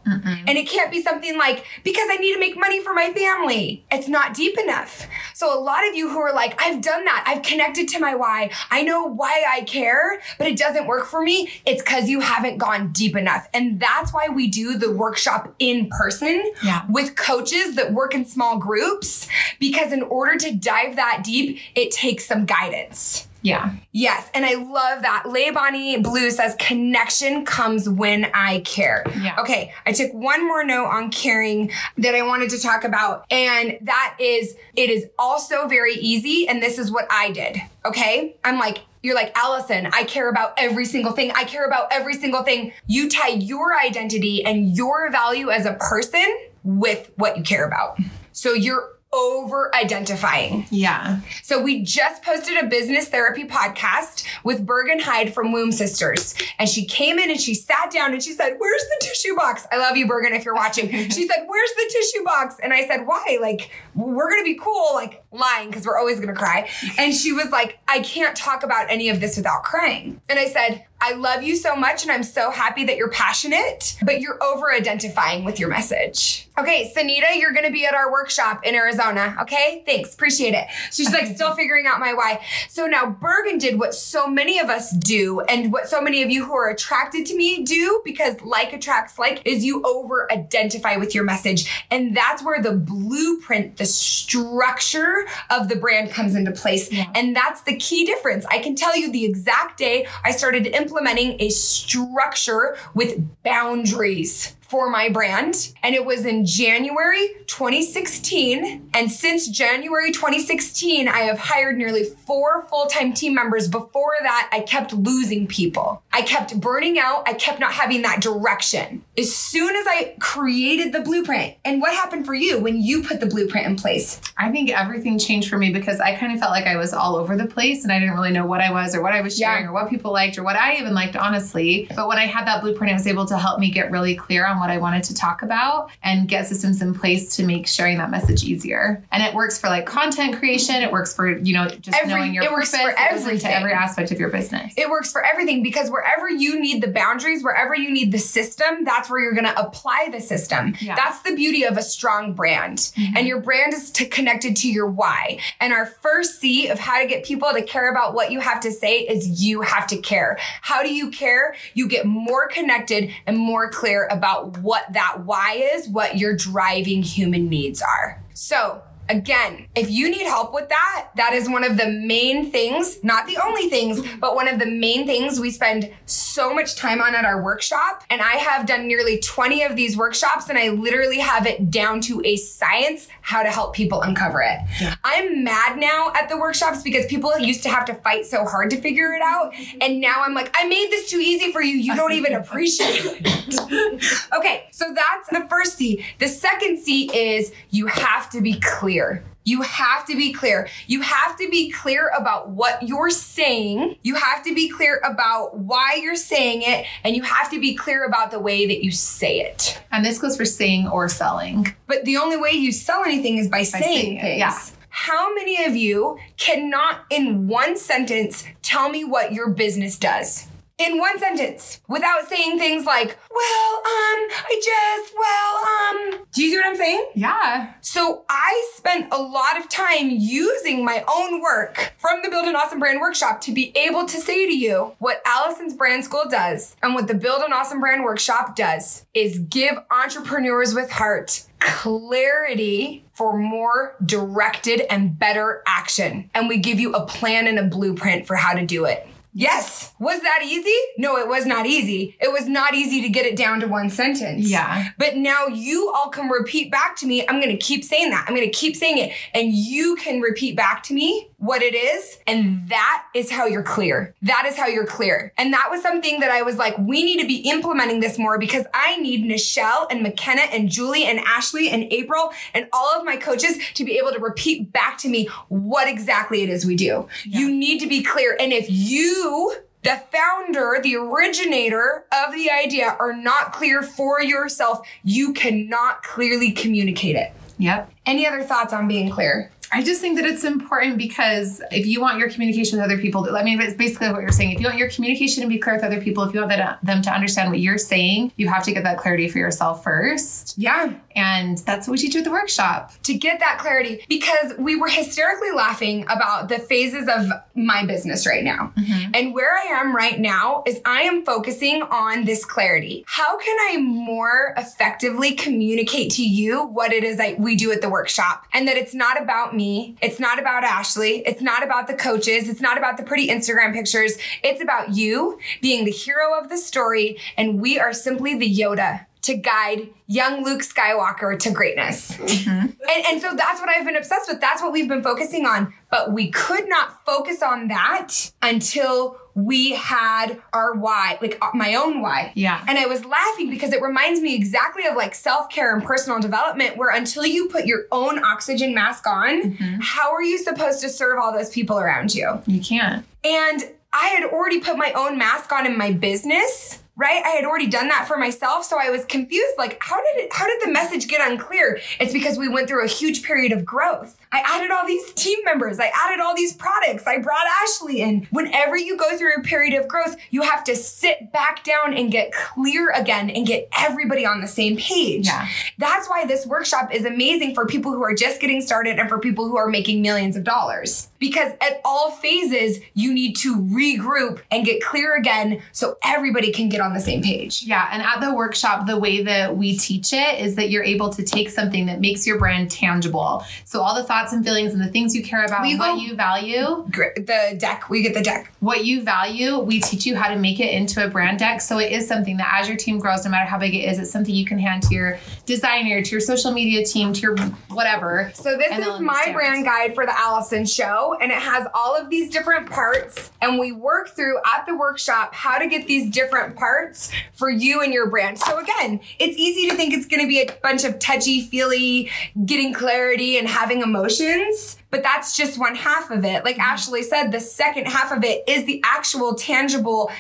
[0.48, 3.86] And it can't be something like, because I need to make money for my family.
[3.90, 5.08] It's not deep enough.
[5.34, 8.16] So, a lot of you who are like, I've done that, I've connected to my
[8.16, 12.20] why, I know why I care, but it doesn't work for me, it's because you
[12.20, 13.48] haven't gone deep enough.
[13.54, 16.84] And that's why we do the workshop in person Yeah.
[16.90, 19.28] with coaches that work in small groups,
[19.60, 23.28] because in order to dive that deep, it takes some guidance.
[23.42, 23.74] Yeah.
[23.92, 25.24] Yes, and I love that.
[25.26, 29.04] Leibani Blue says connection comes when I care.
[29.20, 29.36] Yeah.
[29.40, 33.78] Okay, I took one more note on caring that I wanted to talk about, and
[33.82, 37.58] that is it is also very easy, and this is what I did.
[37.84, 41.32] Okay, I'm like, you're like, Allison, I care about every single thing.
[41.32, 42.74] I care about every single thing.
[42.86, 46.26] You tie your identity and your value as a person
[46.64, 47.98] with what you care about.
[48.32, 50.66] So you're over identifying.
[50.70, 51.20] Yeah.
[51.44, 56.34] So we just posted a business therapy podcast with Bergen Hyde from Womb Sisters.
[56.58, 59.68] And she came in and she sat down and she said, Where's the tissue box?
[59.72, 60.90] I love you, Bergen, if you're watching.
[61.12, 62.56] She said, Where's the tissue box?
[62.64, 63.38] And I said, Why?
[63.42, 66.70] Like, we're gonna be cool, like lying, because we're always gonna cry.
[66.98, 70.22] And she was like, I can't talk about any of this without crying.
[70.30, 73.98] And I said, I love you so much and I'm so happy that you're passionate,
[74.04, 76.48] but you're over identifying with your message.
[76.60, 79.36] Okay, Sanita, you're gonna be at our workshop in Arizona.
[79.42, 80.68] Okay, thanks, appreciate it.
[80.92, 82.46] She's like still figuring out my why.
[82.70, 86.30] So now Bergen did what so many of us do, and what so many of
[86.30, 90.98] you who are attracted to me do, because like attracts like, is you over identify
[90.98, 91.84] with your message.
[91.90, 96.94] And that's where the blueprint, the structure of the brand comes into place.
[97.16, 98.46] And that's the key difference.
[98.46, 100.91] I can tell you the exact day I started implementing
[101.40, 105.74] a structure with boundaries for my brand.
[105.84, 108.90] And it was in January 2016.
[108.94, 113.68] And since January 2016, I have hired nearly four full time team members.
[113.68, 116.02] Before that, I kept losing people.
[116.14, 117.24] I kept burning out.
[117.28, 119.04] I kept not having that direction.
[119.18, 123.20] As soon as I created the blueprint, and what happened for you when you put
[123.20, 124.22] the blueprint in place?
[124.38, 127.18] I think everything changed for me because I kind of felt like I was all
[127.18, 129.38] over the place and I didn't really know what I was or what I was
[129.38, 129.70] sharing Yeah.
[129.70, 131.88] or what people liked or what I even liked, honestly.
[131.94, 134.46] But when I had that blueprint, it was able to help me get really clear
[134.46, 137.98] on what I wanted to talk about and get systems in place to make sharing
[137.98, 139.04] that message easier.
[139.12, 142.34] And it works for like content creation, it works for, you know, just Every- knowing
[142.34, 142.84] your it works purpose.
[142.86, 143.52] for It goes everything.
[143.52, 144.74] every aspect of your business.
[144.78, 148.84] It works for everything because wherever you need the boundaries, wherever you need the system,
[148.86, 150.76] that's where you're going to apply the system.
[150.80, 150.96] Yeah.
[150.96, 152.78] That's the beauty of a strong brand.
[152.78, 153.18] Mm-hmm.
[153.18, 155.40] And your brand is to, connected to your why.
[155.60, 158.60] And our first C of how to get people to care about what you have
[158.62, 160.38] to say is you have to care.
[160.62, 161.56] How do you care?
[161.74, 167.04] You get more connected and more clear about what that why is, what your driving
[167.04, 168.24] human needs are.
[168.34, 168.82] So,
[169.12, 173.28] Again, if you need help with that, that is one of the main things, not
[173.28, 177.14] the only things, but one of the main things we spend so much time on
[177.14, 178.06] at our workshop.
[178.10, 182.00] And I have done nearly 20 of these workshops, and I literally have it down
[182.02, 184.60] to a science how to help people uncover it.
[185.04, 188.70] I'm mad now at the workshops because people used to have to fight so hard
[188.70, 189.54] to figure it out.
[189.82, 191.76] And now I'm like, I made this too easy for you.
[191.76, 194.28] You don't even appreciate it.
[194.38, 196.06] okay, so that's the first C.
[196.20, 199.01] The second C is you have to be clear.
[199.44, 200.68] You have to be clear.
[200.86, 203.96] You have to be clear about what you're saying.
[204.04, 206.86] You have to be clear about why you're saying it.
[207.04, 209.82] And you have to be clear about the way that you say it.
[209.92, 211.74] and this goes for saying or selling.
[211.88, 214.40] But the only way you sell anything is by, saying, saying it, things.
[214.40, 214.60] yeah.
[214.90, 220.48] How many of you cannot, in one sentence, tell me what your business does?
[220.82, 226.26] In one sentence, without saying things like, well, um, I just, well, um.
[226.32, 227.12] Do you see what I'm saying?
[227.14, 227.74] Yeah.
[227.82, 232.56] So I spent a lot of time using my own work from the Build an
[232.56, 236.76] Awesome Brand Workshop to be able to say to you what Allison's Brand School does
[236.82, 243.06] and what the Build an Awesome Brand Workshop does is give entrepreneurs with heart clarity
[243.14, 246.28] for more directed and better action.
[246.34, 249.08] And we give you a plan and a blueprint for how to do it.
[249.34, 249.94] Yes.
[250.00, 250.76] Was that easy?
[250.98, 252.18] No, it was not easy.
[252.20, 254.50] It was not easy to get it down to one sentence.
[254.50, 254.90] Yeah.
[254.98, 257.26] But now you all can repeat back to me.
[257.28, 258.26] I'm going to keep saying that.
[258.28, 259.14] I'm going to keep saying it.
[259.34, 262.20] And you can repeat back to me what it is.
[262.28, 264.14] And that is how you're clear.
[264.22, 265.34] That is how you're clear.
[265.40, 268.38] And that was something that I was like, we need to be implementing this more
[268.38, 273.04] because I need Nichelle and McKenna and Julie and Ashley and April and all of
[273.04, 276.76] my coaches to be able to repeat back to me what exactly it is we
[276.76, 277.08] do.
[277.26, 278.38] You need to be clear.
[278.40, 284.88] And if you the founder, the originator of the idea are not clear for yourself,
[285.04, 287.34] you cannot clearly communicate it.
[287.58, 287.92] Yep.
[288.06, 289.52] Any other thoughts on being clear?
[289.74, 293.36] I just think that it's important because if you want your communication with other people,
[293.36, 294.52] I mean, it's basically what you're saying.
[294.52, 297.02] If you want your communication to be clear with other people, if you want them-
[297.02, 300.56] to understand what you're saying, you have to get that clarity for yourself first.
[300.58, 300.92] Yeah.
[301.16, 302.92] And that's what we teach at the workshop.
[303.04, 308.26] to get that clarity because we were hysterically laughing about the phases of my business
[308.26, 308.74] right now.
[308.78, 309.12] Mm-hmm.
[309.14, 313.04] And where I am right now is I am focusing on this clarity.
[313.08, 317.82] How can I more effectively communicate to you what it is that we do at
[317.82, 318.46] the workshop?
[318.54, 322.50] And that it's not about me, it's not about Ashley, it's not about the coaches,
[322.50, 326.58] it's not about the pretty Instagram pictures, it's about you being the hero of the
[326.58, 327.18] story.
[327.38, 332.18] And we are simply the Yoda to guide young Luke Skywalker to greatness.
[332.48, 334.42] And, and so that's what I've been obsessed with.
[334.42, 335.74] That's what we've been focusing on.
[335.90, 341.76] But we could not focus on that until we had our why, like uh, my
[341.76, 342.34] own why.
[342.36, 342.64] Yeah.
[342.68, 346.20] And I was laughing because it reminds me exactly of like self care and personal
[346.20, 350.90] development, where until you put your own oxygen mask on, how are you supposed to
[350.90, 352.42] serve all those people around you?
[352.46, 353.06] You can't.
[353.24, 357.24] And I had already put my own mask on in my business, right?
[357.26, 358.66] I had already done that for myself.
[358.66, 359.56] So I was confused.
[359.58, 361.80] Like, how did it, how did the message get unclear?
[362.00, 364.18] It's because we went through a huge period of growth.
[364.34, 365.80] I added all these team members.
[365.80, 367.06] I added all these products.
[367.08, 368.28] I brought Ashley in.
[368.32, 372.12] Whenever you go through a period of growth, you have to sit back down and
[372.12, 375.28] get clear again and get everybody on the same page.
[375.28, 375.48] Yeah.
[375.78, 379.20] That's why this workshop is amazing for people who are just getting started and for
[379.20, 381.10] people who are making millions of dollars.
[381.20, 386.70] Because at all phases, you need to regroup and get clear again so everybody can
[386.70, 387.64] get on the same page.
[387.64, 391.10] Yeah, and at the workshop, the way that we teach it is that you're able
[391.12, 393.44] to take something that makes your brand tangible.
[393.66, 396.16] So all the thoughts and feelings and the things you care about, you what you
[396.16, 398.52] value, The deck, we get the deck.
[398.60, 401.62] what you value, we teach you how to make it into a brand deck.
[401.62, 404.00] So it is something that as your team grows, no matter how big it is,
[404.00, 405.18] it's something you can hand to your
[405.52, 407.38] designer, to your social media team, to your
[407.70, 408.32] whatever.
[408.34, 412.10] So this is my brand guide for the Allison show, and it has all of
[412.10, 413.32] these different parts.
[413.42, 417.82] And we work through at the workshop how to get these different parts for you
[417.82, 418.40] and your brand.
[418.40, 422.10] So again, it's easy to think it's going to be a bunch of touchy feely,
[422.46, 424.78] getting clarity and having emotions.
[424.90, 426.46] But that's just one half of it.
[426.46, 426.74] Like mm-hmm.
[426.74, 430.12] Ashley said, the second half of it is the actual tangible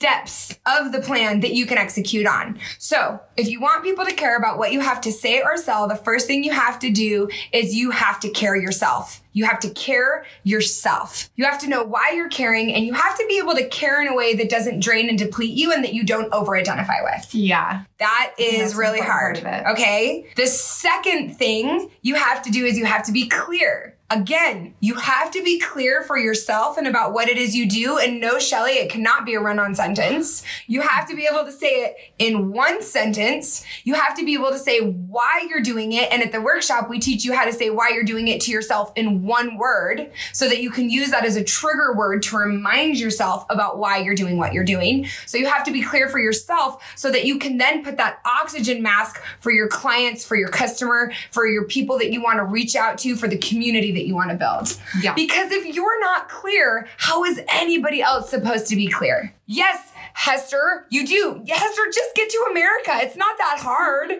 [0.00, 2.58] steps of the plan that you can execute on.
[2.78, 5.86] So, if you want people to care about what you have to say or sell,
[5.88, 9.22] the first thing you have to do is you have to care yourself.
[9.32, 11.28] You have to care yourself.
[11.36, 14.00] You have to know why you're caring and you have to be able to care
[14.00, 17.02] in a way that doesn't drain and deplete you and that you don't over identify
[17.02, 17.34] with.
[17.34, 17.84] Yeah.
[17.98, 19.42] That is really hard.
[19.42, 19.70] part of it.
[19.72, 20.26] Okay.
[20.36, 23.96] The second thing you have to do is you have to be clear.
[24.12, 27.96] Again, you have to be clear for yourself and about what it is you do.
[27.96, 30.42] And no, Shelly, it cannot be a run on sentence.
[30.66, 33.64] You have to be able to say it in one sentence.
[33.84, 36.10] You have to be able to say why you're doing it.
[36.10, 38.50] And at the workshop, we teach you how to say why you're doing it to
[38.50, 42.36] yourself in one word so that you can use that as a trigger word to
[42.36, 45.06] remind yourself about why you're doing what you're doing.
[45.26, 48.18] So you have to be clear for yourself so that you can then put that
[48.24, 52.44] oxygen mask for your clients, for your customer, for your people that you want to
[52.44, 54.76] reach out to, for the community that you want to build.
[55.00, 55.14] Yeah.
[55.14, 59.34] Because if you're not clear, how is anybody else supposed to be clear?
[59.46, 61.42] Yes, Hester, you do.
[61.48, 62.92] Hester, just get to America.
[62.96, 64.12] It's not that hard.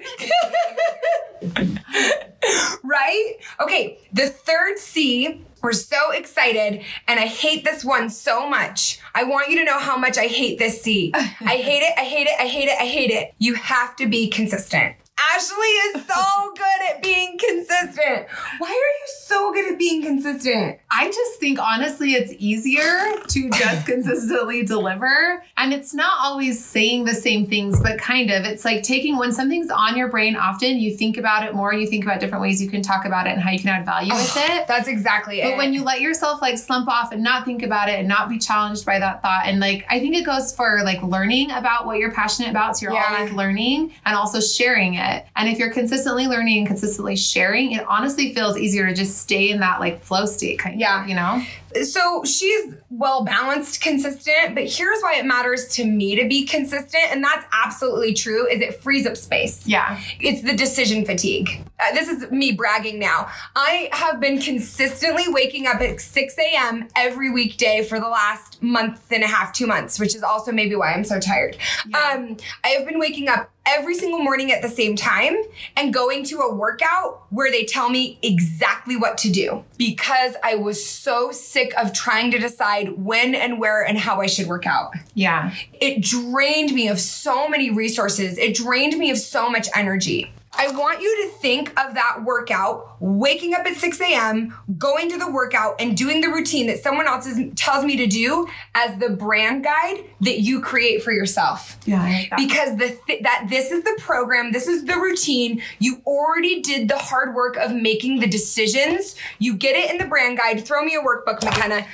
[2.83, 3.35] right?
[3.61, 5.45] Okay, the third C.
[5.63, 8.99] We're so excited, and I hate this one so much.
[9.15, 11.13] I want you to know how much I hate this C.
[11.15, 13.35] I hate it, I hate it, I hate it, I hate it.
[13.39, 14.97] You have to be consistent.
[15.35, 18.27] Ashley is so good at being consistent.
[18.59, 20.79] Why are you so good at being consistent?
[20.91, 25.43] I just think honestly, it's easier to just consistently deliver.
[25.57, 28.45] And it's not always saying the same things, but kind of.
[28.45, 31.87] It's like taking when something's on your brain often, you think about it more, you
[31.87, 34.13] think about different ways you can talk about it and how you can add value
[34.15, 34.67] with it.
[34.67, 35.51] That's exactly it.
[35.51, 38.29] But when you let yourself like slump off and not think about it and not
[38.29, 41.85] be challenged by that thought, and like I think it goes for like learning about
[41.87, 42.77] what you're passionate about.
[42.79, 43.17] So you're Yeah.
[43.19, 45.10] always learning and also sharing it.
[45.37, 49.51] And if you're consistently learning and consistently sharing, it honestly feels easier to just stay
[49.51, 51.03] in that like flow state kind Yeah.
[51.03, 51.43] of, you know?
[51.85, 57.05] so she's well balanced, consistent, but here's why it matters to me to be consistent,
[57.13, 59.65] and that's absolutely true, is it frees up space.
[59.67, 60.01] Yeah.
[60.19, 61.49] It's the decision fatigue.
[61.79, 63.29] Uh, this is me bragging now.
[63.55, 66.89] I have been consistently waking up at 6 a.m.
[66.97, 70.75] every weekday for the last month and a half, two months, which is also maybe
[70.75, 71.57] why I'm so tired.
[71.87, 75.37] Um, I have been waking up every single morning at the same time
[75.77, 80.57] and going to a workout where they tell me exactly what to do because I
[80.57, 84.67] was so sick of trying to decide when and where and how I should work
[84.67, 84.93] out.
[85.15, 85.55] Yeah.
[85.75, 90.33] It drained me of so many resources, it drained me of so much energy.
[90.61, 95.17] I want you to think of that workout, waking up at 6 a.m., going to
[95.17, 98.99] the workout, and doing the routine that someone else is, tells me to do as
[98.99, 101.79] the brand guide that you create for yourself.
[101.87, 102.03] Yeah.
[102.03, 102.37] I like that.
[102.37, 105.63] Because the th- that this is the program, this is the routine.
[105.79, 109.17] You already did the hard work of making the decisions.
[109.39, 110.63] You get it in the brand guide.
[110.67, 111.87] Throw me a workbook, McKenna.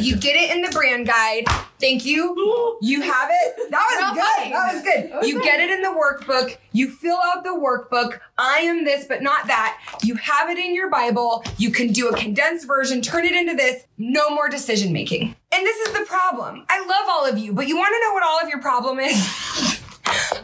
[0.00, 1.44] You get it in the brand guide.
[1.80, 2.78] Thank you.
[2.82, 3.70] You have it.
[3.70, 4.52] That was good.
[4.52, 5.28] That was good.
[5.28, 6.56] You get it in the workbook.
[6.72, 8.01] You fill out the workbook.
[8.38, 9.80] I am this, but not that.
[10.02, 11.44] You have it in your Bible.
[11.58, 13.84] You can do a condensed version, turn it into this.
[13.98, 15.34] No more decision making.
[15.52, 16.64] And this is the problem.
[16.68, 18.98] I love all of you, but you want to know what all of your problem
[19.00, 19.78] is?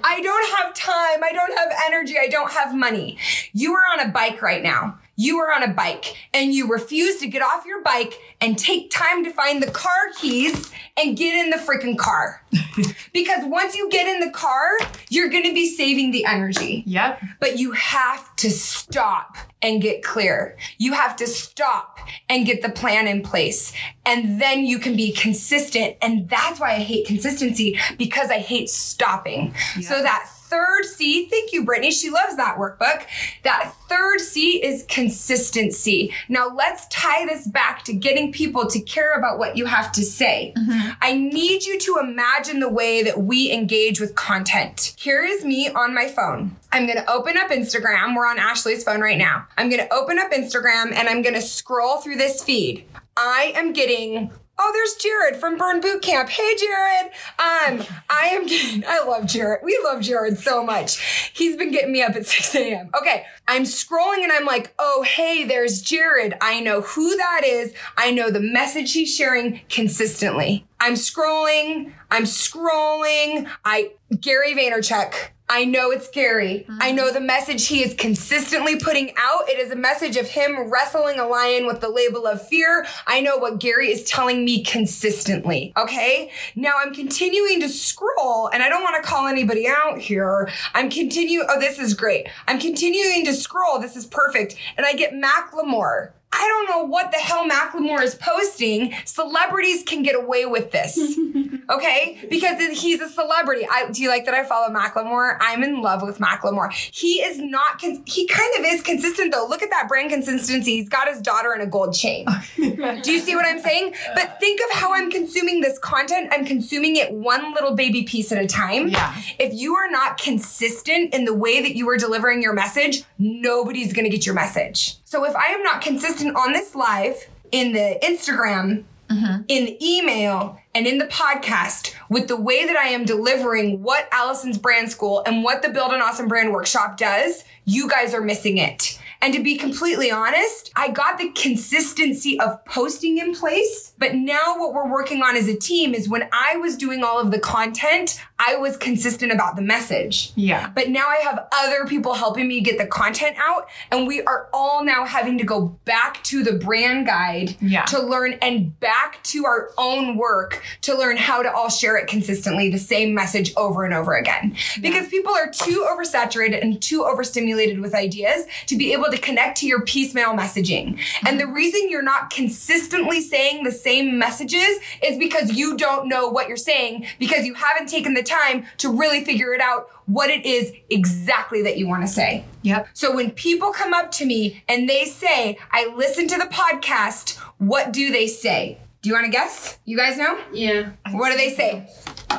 [0.09, 1.23] I don't have time.
[1.23, 2.17] I don't have energy.
[2.19, 3.19] I don't have money.
[3.53, 4.99] You are on a bike right now.
[5.17, 8.91] You are on a bike and you refuse to get off your bike and take
[8.91, 12.43] time to find the car keys and get in the freaking car.
[13.13, 14.71] because once you get in the car,
[15.11, 16.85] you're going to be saving the energy.
[16.87, 17.21] Yep.
[17.41, 20.57] But you have to stop and get clear.
[20.79, 23.73] You have to stop and get the plan in place.
[24.07, 25.97] And then you can be consistent.
[26.01, 29.55] And that's why I hate consistency because I hate stopping.
[29.83, 31.91] So that third C, thank you, Brittany.
[31.91, 33.05] She loves that workbook.
[33.45, 36.13] That third C is consistency.
[36.29, 40.03] Now let's tie this back to getting people to care about what you have to
[40.03, 40.53] say.
[40.57, 40.91] Mm-hmm.
[41.01, 44.95] I need you to imagine the way that we engage with content.
[44.99, 46.57] Here is me on my phone.
[46.73, 48.17] I'm gonna open up Instagram.
[48.17, 49.47] We're on Ashley's phone right now.
[49.57, 52.85] I'm gonna open up Instagram and I'm gonna scroll through this feed.
[53.17, 56.29] I am getting Oh, there's Jared from Burn Boot Camp.
[56.29, 57.13] Hey, Jared.
[57.39, 59.61] Um, I am getting, I love Jared.
[59.63, 61.31] We love Jared so much.
[61.33, 62.91] He's been getting me up at 6 a.m.
[62.99, 63.25] Okay.
[63.47, 66.35] I'm scrolling and I'm like, oh, hey, there's Jared.
[66.41, 67.73] I know who that is.
[67.97, 70.67] I know the message he's sharing consistently.
[70.81, 71.93] I'm scrolling.
[72.11, 73.49] I'm scrolling.
[73.65, 75.15] I, Gary Vaynerchuk.
[75.51, 76.67] I know it's Gary.
[76.69, 76.97] I mm-hmm.
[76.97, 79.49] know the message he is consistently putting out.
[79.49, 82.87] It is a message of him wrestling a lion with the label of fear.
[83.07, 85.73] I know what Gary is telling me consistently.
[85.77, 86.31] Okay.
[86.55, 90.51] Now I'm continuing to scroll and I don't want to call anybody out here.
[90.75, 91.47] I'm continuing.
[91.49, 92.29] Oh, this is great.
[92.47, 93.79] I'm continuing to scroll.
[93.79, 94.57] This is perfect.
[94.77, 96.13] And I get Macklemore.
[96.31, 98.95] I don't know what the hell Macklemore is posting.
[99.07, 100.99] Celebrities can get away with this.
[101.71, 102.19] okay?
[102.29, 103.67] Because he's a celebrity.
[103.71, 105.39] I, do you like that I follow Macklemore?
[105.41, 106.71] I'm in love with Macklemore.
[106.73, 109.47] He is not, con- he kind of is consistent though.
[109.49, 110.77] Look at that brand consistency.
[110.77, 112.27] He's got his daughter in a gold chain.
[112.57, 113.95] do you see what I'm saying?
[114.15, 116.29] But think of how I'm consuming this content.
[116.31, 118.89] I'm consuming it one little baby piece at a time.
[118.89, 119.15] Yeah.
[119.39, 123.95] If you are not consistent in the way that you are delivering your message, nobody's
[123.95, 124.98] gonna get your message.
[125.09, 129.41] So if I am not consistent on this live, in the Instagram, mm-hmm.
[129.49, 134.07] in the email, and in the podcast with the way that I am delivering what
[134.13, 138.21] Allison's brand school and what the Build an Awesome Brand workshop does, you guys are
[138.21, 139.01] missing it.
[139.23, 143.95] And to be completely honest, I got the consistency of posting in place.
[143.99, 147.19] But now what we're working on as a team is when I was doing all
[147.19, 150.33] of the content, I was consistent about the message.
[150.37, 150.71] Yeah.
[150.75, 154.49] But now I have other people helping me get the content out, and we are
[154.53, 157.85] all now having to go back to the brand guide Yeah.
[157.87, 162.07] to learn and back to our own work to learn how to all share it
[162.07, 164.57] consistently, the same message over and over again.
[164.81, 169.59] Because people are too oversaturated and too overstimulated with ideas to be able to connect
[169.59, 170.99] to your piecemeal messaging.
[171.27, 176.29] And the reason you're not consistently saying the same messages is because you don't know
[176.29, 180.31] what you're saying because you haven't taken the time to really figure it out what
[180.31, 182.45] it is exactly that you want to say.
[182.63, 182.89] Yep.
[182.95, 187.37] So when people come up to me and they say, I listen to the podcast,
[187.59, 188.79] what do they say?
[189.03, 189.79] Do you want to guess?
[189.85, 190.39] You guys know?
[190.53, 190.91] Yeah.
[191.13, 191.89] What do they say?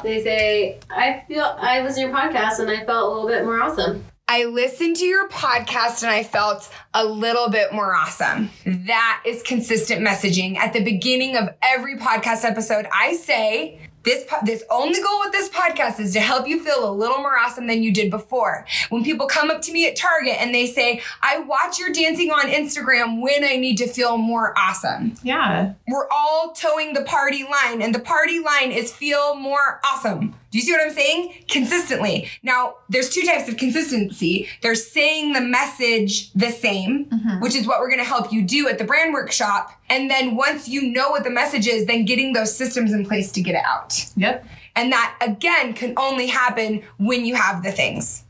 [0.04, 3.46] They say, I feel I listened to your podcast and I felt a little bit
[3.46, 4.06] more awesome.
[4.32, 8.52] I listened to your podcast and I felt a little bit more awesome.
[8.64, 10.56] That is consistent messaging.
[10.56, 15.32] At the beginning of every podcast episode, I say, this po- this only goal with
[15.32, 18.66] this podcast is to help you feel a little more awesome than you did before.
[18.90, 22.32] When people come up to me at Target and they say, "I watch your dancing
[22.32, 25.74] on Instagram when I need to feel more awesome." Yeah.
[25.88, 30.36] We're all toeing the party line, and the party line is feel more awesome.
[30.52, 31.44] Do you see what I'm saying?
[31.48, 32.28] Consistently.
[32.42, 34.48] Now, there's two types of consistency.
[34.62, 37.06] There's saying the message the same,
[37.42, 39.72] which is what we're going to help you do at the brand workshop.
[39.90, 43.32] And then once you know what the message is, then getting those systems in place
[43.34, 44.06] to get it out.
[44.18, 44.46] Yep.
[44.76, 48.24] And that again can only happen when you have the things.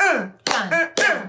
[0.00, 1.26] uh, uh, uh.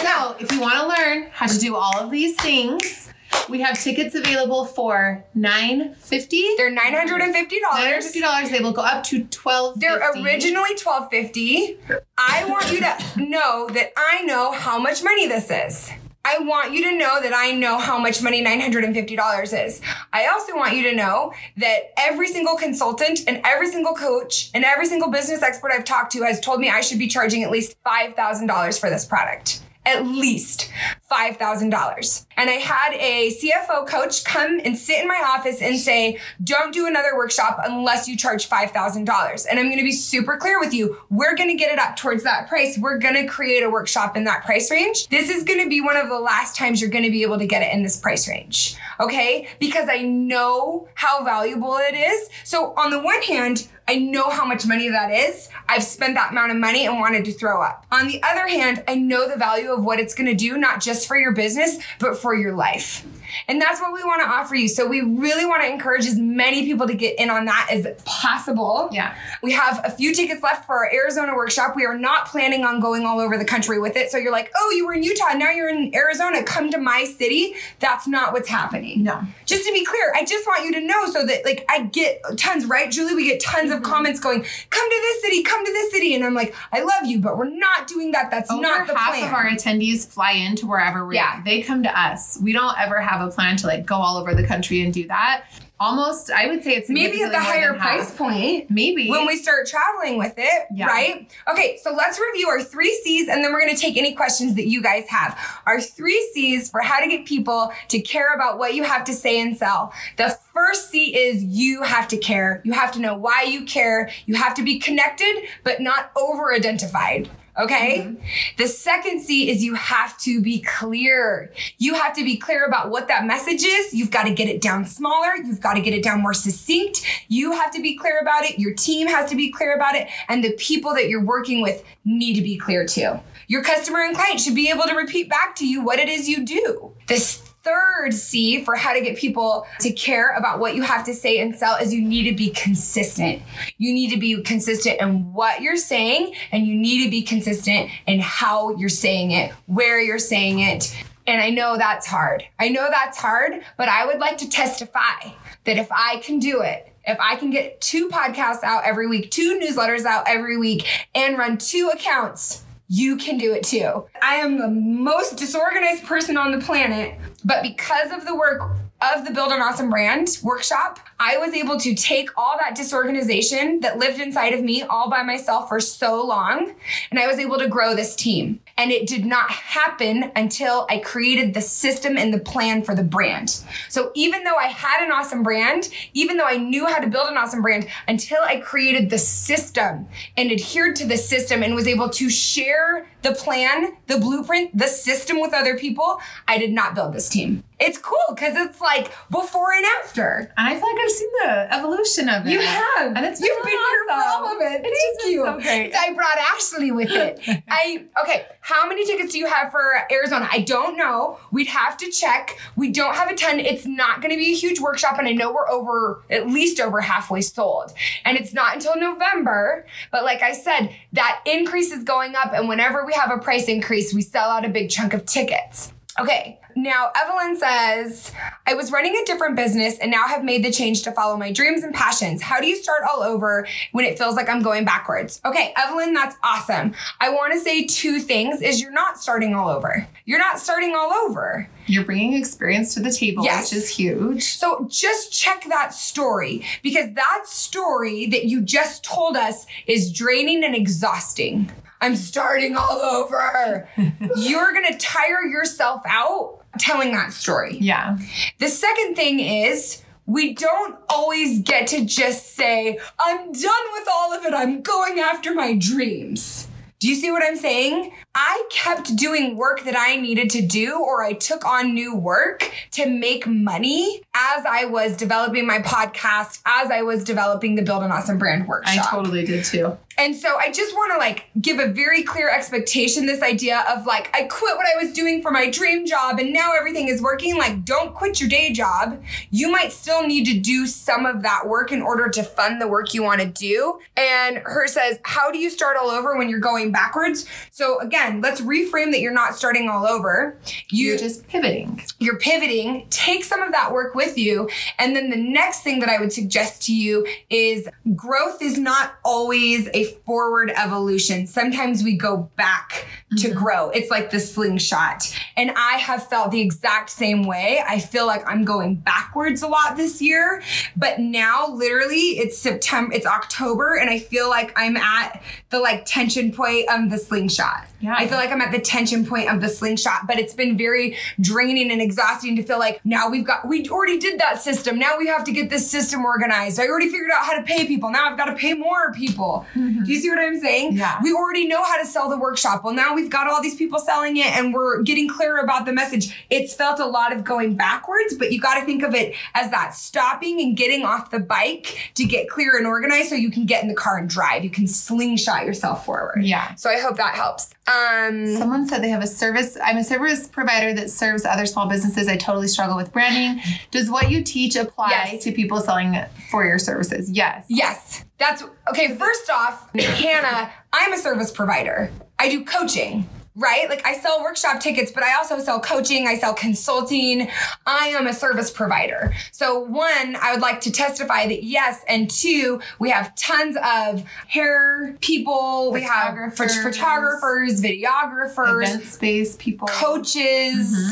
[0.00, 3.12] So, if you want to learn how to do all of these things,
[3.48, 6.44] we have tickets available for nine fifty.
[6.56, 8.04] They're nine hundred and fifty dollars.
[8.04, 8.50] fifty dollars.
[8.50, 9.80] They will go up to twelve.
[9.80, 11.78] They're originally twelve fifty.
[12.18, 15.90] I want you to know that I know how much money this is.
[16.28, 19.80] I want you to know that I know how much money $950 is.
[20.12, 24.64] I also want you to know that every single consultant and every single coach and
[24.64, 27.52] every single business expert I've talked to has told me I should be charging at
[27.52, 29.62] least $5,000 for this product.
[29.86, 30.70] At least
[31.10, 32.26] $5,000.
[32.36, 36.74] And I had a CFO coach come and sit in my office and say, don't
[36.74, 39.46] do another workshop unless you charge $5,000.
[39.48, 40.98] And I'm going to be super clear with you.
[41.08, 42.76] We're going to get it up towards that price.
[42.76, 45.08] We're going to create a workshop in that price range.
[45.08, 47.38] This is going to be one of the last times you're going to be able
[47.38, 48.76] to get it in this price range.
[48.98, 49.48] Okay.
[49.60, 52.28] Because I know how valuable it is.
[52.42, 55.48] So on the one hand, I know how much money that is.
[55.68, 57.86] I've spent that amount of money and wanted to throw up.
[57.92, 60.80] On the other hand, I know the value of what it's going to do, not
[60.80, 63.06] just for your business, but for your life.
[63.48, 64.68] And that's what we want to offer you.
[64.68, 67.86] So we really want to encourage as many people to get in on that as
[68.04, 68.88] possible.
[68.92, 69.14] Yeah.
[69.42, 71.76] We have a few tickets left for our Arizona workshop.
[71.76, 74.10] We are not planning on going all over the country with it.
[74.10, 77.04] So you're like, oh, you were in Utah, now you're in Arizona, come to my
[77.04, 77.54] city.
[77.78, 79.02] That's not what's happening.
[79.02, 79.22] No.
[79.44, 82.22] Just to be clear, I just want you to know so that like I get
[82.36, 83.14] tons, right, Julie?
[83.14, 83.90] We get tons of mm-hmm.
[83.92, 86.14] comments going, come to this city, come to this city.
[86.14, 88.30] And I'm like, I love you, but we're not doing that.
[88.30, 89.28] That's Over not the half plan.
[89.28, 91.36] of our attendees fly into wherever we're Yeah.
[91.36, 91.44] at.
[91.44, 92.38] They come to us.
[92.42, 95.06] We don't ever have a plan to like go all over the country and do
[95.08, 95.44] that.
[95.78, 97.98] Almost, I would say it's Maybe at the higher than half.
[97.98, 98.70] price point.
[98.70, 100.86] Maybe when we start traveling with it, Yeah.
[100.86, 101.30] right?
[101.50, 104.68] Okay, so let's review our three C's and then we're gonna take any questions that
[104.68, 105.38] you guys have.
[105.66, 109.12] Our three C's for how to get people to care about what you have to
[109.12, 109.92] say and sell.
[110.16, 112.62] The first C is you have to care.
[112.64, 114.08] You have to know why you care.
[114.24, 117.28] You have to be connected, but not over identified.
[117.58, 118.00] Okay.
[118.00, 118.24] Mm-hmm.
[118.58, 121.52] The second C is you have to be clear.
[121.78, 123.94] You have to be clear about what that message is.
[123.94, 125.36] You've got to get it down smaller.
[125.36, 127.02] You've got to get it down more succinct.
[127.28, 128.58] You have to be clear about it.
[128.58, 130.08] Your team has to be clear about it.
[130.28, 133.20] And the people that you're working with need to be clear too.
[133.48, 136.28] Your customer and client should be able to repeat back to you what it is
[136.28, 136.92] you do.
[137.06, 141.12] This third C for how to get people to care about what you have to
[141.12, 143.42] say and sell is you need to be consistent.
[143.76, 147.90] You need to be consistent in what you're saying and you need to be consistent
[148.06, 150.96] in how you're saying it, where you're saying it.
[151.26, 152.44] And I know that's hard.
[152.60, 155.32] I know that's hard, but I would like to testify
[155.64, 159.32] that if I can do it, if I can get two podcasts out every week,
[159.32, 164.04] two newsletters out every week, and run two accounts, you can do it too.
[164.22, 169.26] I am the most disorganized person on the planet, but because of the work of
[169.26, 173.98] the Build an Awesome Brand workshop, I was able to take all that disorganization that
[173.98, 176.74] lived inside of me all by myself for so long,
[177.10, 178.60] and I was able to grow this team.
[178.78, 183.02] And it did not happen until I created the system and the plan for the
[183.02, 183.62] brand.
[183.88, 187.28] So even though I had an awesome brand, even though I knew how to build
[187.28, 191.86] an awesome brand, until I created the system and adhered to the system and was
[191.86, 196.94] able to share the plan, the blueprint, the system with other people, I did not
[196.94, 197.62] build this team.
[197.78, 200.50] It's cool because it's like before and after.
[200.56, 202.50] And I feel like I've seen the evolution of it.
[202.52, 203.14] You have.
[203.14, 204.80] And it's You've been been here for all of it.
[204.84, 205.44] It's Thank you.
[205.44, 205.94] so great.
[205.94, 207.38] I brought Ashley with it.
[207.68, 208.46] I okay.
[208.60, 210.48] How many tickets do you have for Arizona?
[210.50, 211.38] I don't know.
[211.50, 212.58] We'd have to check.
[212.76, 213.60] We don't have a ton.
[213.60, 216.80] It's not going to be a huge workshop, and I know we're over at least
[216.80, 217.92] over halfway sold.
[218.24, 219.86] And it's not until November.
[220.10, 223.68] But like I said, that increase is going up, and whenever we have a price
[223.68, 225.92] increase, we sell out a big chunk of tickets.
[226.18, 228.30] Okay, now Evelyn says,
[228.66, 231.50] I was running a different business and now have made the change to follow my
[231.50, 232.42] dreams and passions.
[232.42, 235.40] How do you start all over when it feels like I'm going backwards?
[235.44, 236.92] Okay, Evelyn, that's awesome.
[237.20, 240.06] I want to say two things is you're not starting all over.
[240.26, 241.68] You're not starting all over.
[241.86, 243.72] You're bringing experience to the table, Yes.
[243.72, 244.42] which is huge.
[244.44, 250.64] So just check that story because that story that you just told us is draining
[250.64, 251.70] and exhausting.
[252.00, 253.88] I'm starting all over.
[254.36, 257.78] You're going to tire yourself out telling that story.
[257.78, 258.18] Yeah.
[258.58, 264.32] The second thing is we don't always get to just say, I'm done with all
[264.34, 264.52] of it.
[264.54, 266.68] I'm going after my dreams.
[266.98, 268.12] Do you see what I'm saying?
[268.38, 272.70] I kept doing work that I needed to do, or I took on new work
[272.90, 278.02] to make money as I was developing my podcast, as I was developing the Build
[278.02, 279.06] an Awesome Brand workshop.
[279.06, 279.96] I totally did too.
[280.18, 284.06] And so I just want to like give a very clear expectation this idea of
[284.06, 287.20] like, I quit what I was doing for my dream job and now everything is
[287.20, 287.56] working.
[287.56, 289.22] Like, don't quit your day job.
[289.50, 292.88] You might still need to do some of that work in order to fund the
[292.88, 293.98] work you want to do.
[294.16, 297.46] And her says, How do you start all over when you're going backwards?
[297.70, 300.58] So again, let's reframe that you're not starting all over.
[300.90, 302.02] You You're just pivoting.
[302.18, 304.68] you're pivoting, take some of that work with you.
[304.98, 309.14] And then the next thing that I would suggest to you is growth is not
[309.24, 311.46] always a forward evolution.
[311.46, 313.06] Sometimes we go back
[313.38, 313.58] to mm-hmm.
[313.58, 313.90] grow.
[313.90, 315.36] It's like the slingshot.
[315.56, 317.82] And I have felt the exact same way.
[317.86, 320.62] I feel like I'm going backwards a lot this year,
[320.96, 326.04] but now literally it's September, it's October, and I feel like I'm at the like
[326.04, 327.86] tension point of the slingshot.
[328.00, 328.14] Yeah.
[328.16, 331.16] I feel like I'm at the tension point of the slingshot, but it's been very
[331.40, 334.98] draining and exhausting to feel like now we've got, we already did that system.
[334.98, 336.78] Now we have to get this system organized.
[336.78, 338.10] I already figured out how to pay people.
[338.10, 339.66] Now I've got to pay more people.
[339.74, 340.04] Mm-hmm.
[340.04, 340.96] Do you see what I'm saying?
[340.96, 341.18] Yeah.
[341.22, 342.84] We already know how to sell the workshop.
[342.84, 345.92] Well, now we've got all these people selling it and we're getting clearer about the
[345.92, 346.46] message.
[346.50, 349.70] It's felt a lot of going backwards, but you got to think of it as
[349.70, 353.66] that stopping and getting off the bike to get clear and organized so you can
[353.66, 354.64] get in the car and drive.
[354.64, 356.42] You can slingshot yourself forward.
[356.44, 356.74] Yeah.
[356.74, 357.70] So I hope that helps.
[357.88, 359.76] Um, Someone said they have a service.
[359.82, 362.26] I'm a service provider that serves other small businesses.
[362.26, 363.62] I totally struggle with branding.
[363.92, 365.44] Does what you teach apply Yes.
[365.44, 366.16] to people selling
[366.50, 367.30] for your services?
[367.30, 367.64] Yes.
[367.68, 368.24] Yes.
[368.38, 369.14] That's okay.
[369.16, 372.10] First off, Hannah, I'm a service provider.
[372.38, 373.88] I do coaching, right?
[373.88, 377.48] Like I sell workshop tickets, but I also sell coaching, I sell consulting.
[377.86, 379.32] I am a service provider.
[379.50, 382.04] So, one, I would like to testify that yes.
[382.08, 386.82] And two, we have tons of hair people, we have phot- Photographers.
[386.96, 389.88] photographers, videographers, Event space people.
[389.88, 390.36] coaches.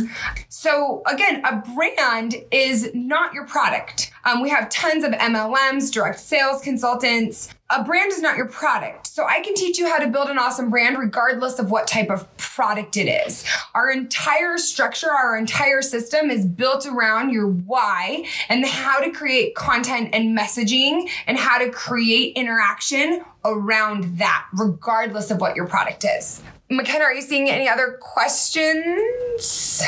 [0.03, 0.07] Mm-hmm.
[0.49, 4.11] So again, a brand is not your product.
[4.25, 7.51] Um, we have tons of MLMs, direct sales consultants.
[7.71, 9.07] A brand is not your product.
[9.07, 12.11] So I can teach you how to build an awesome brand regardless of what type
[12.11, 13.45] of product it is.
[13.75, 19.55] Our entire structure, our entire system is built around your why and how to create
[19.55, 26.05] content and messaging and how to create interaction around that, regardless of what your product
[26.05, 26.43] is.
[26.71, 29.83] McKenna, are you seeing any other questions?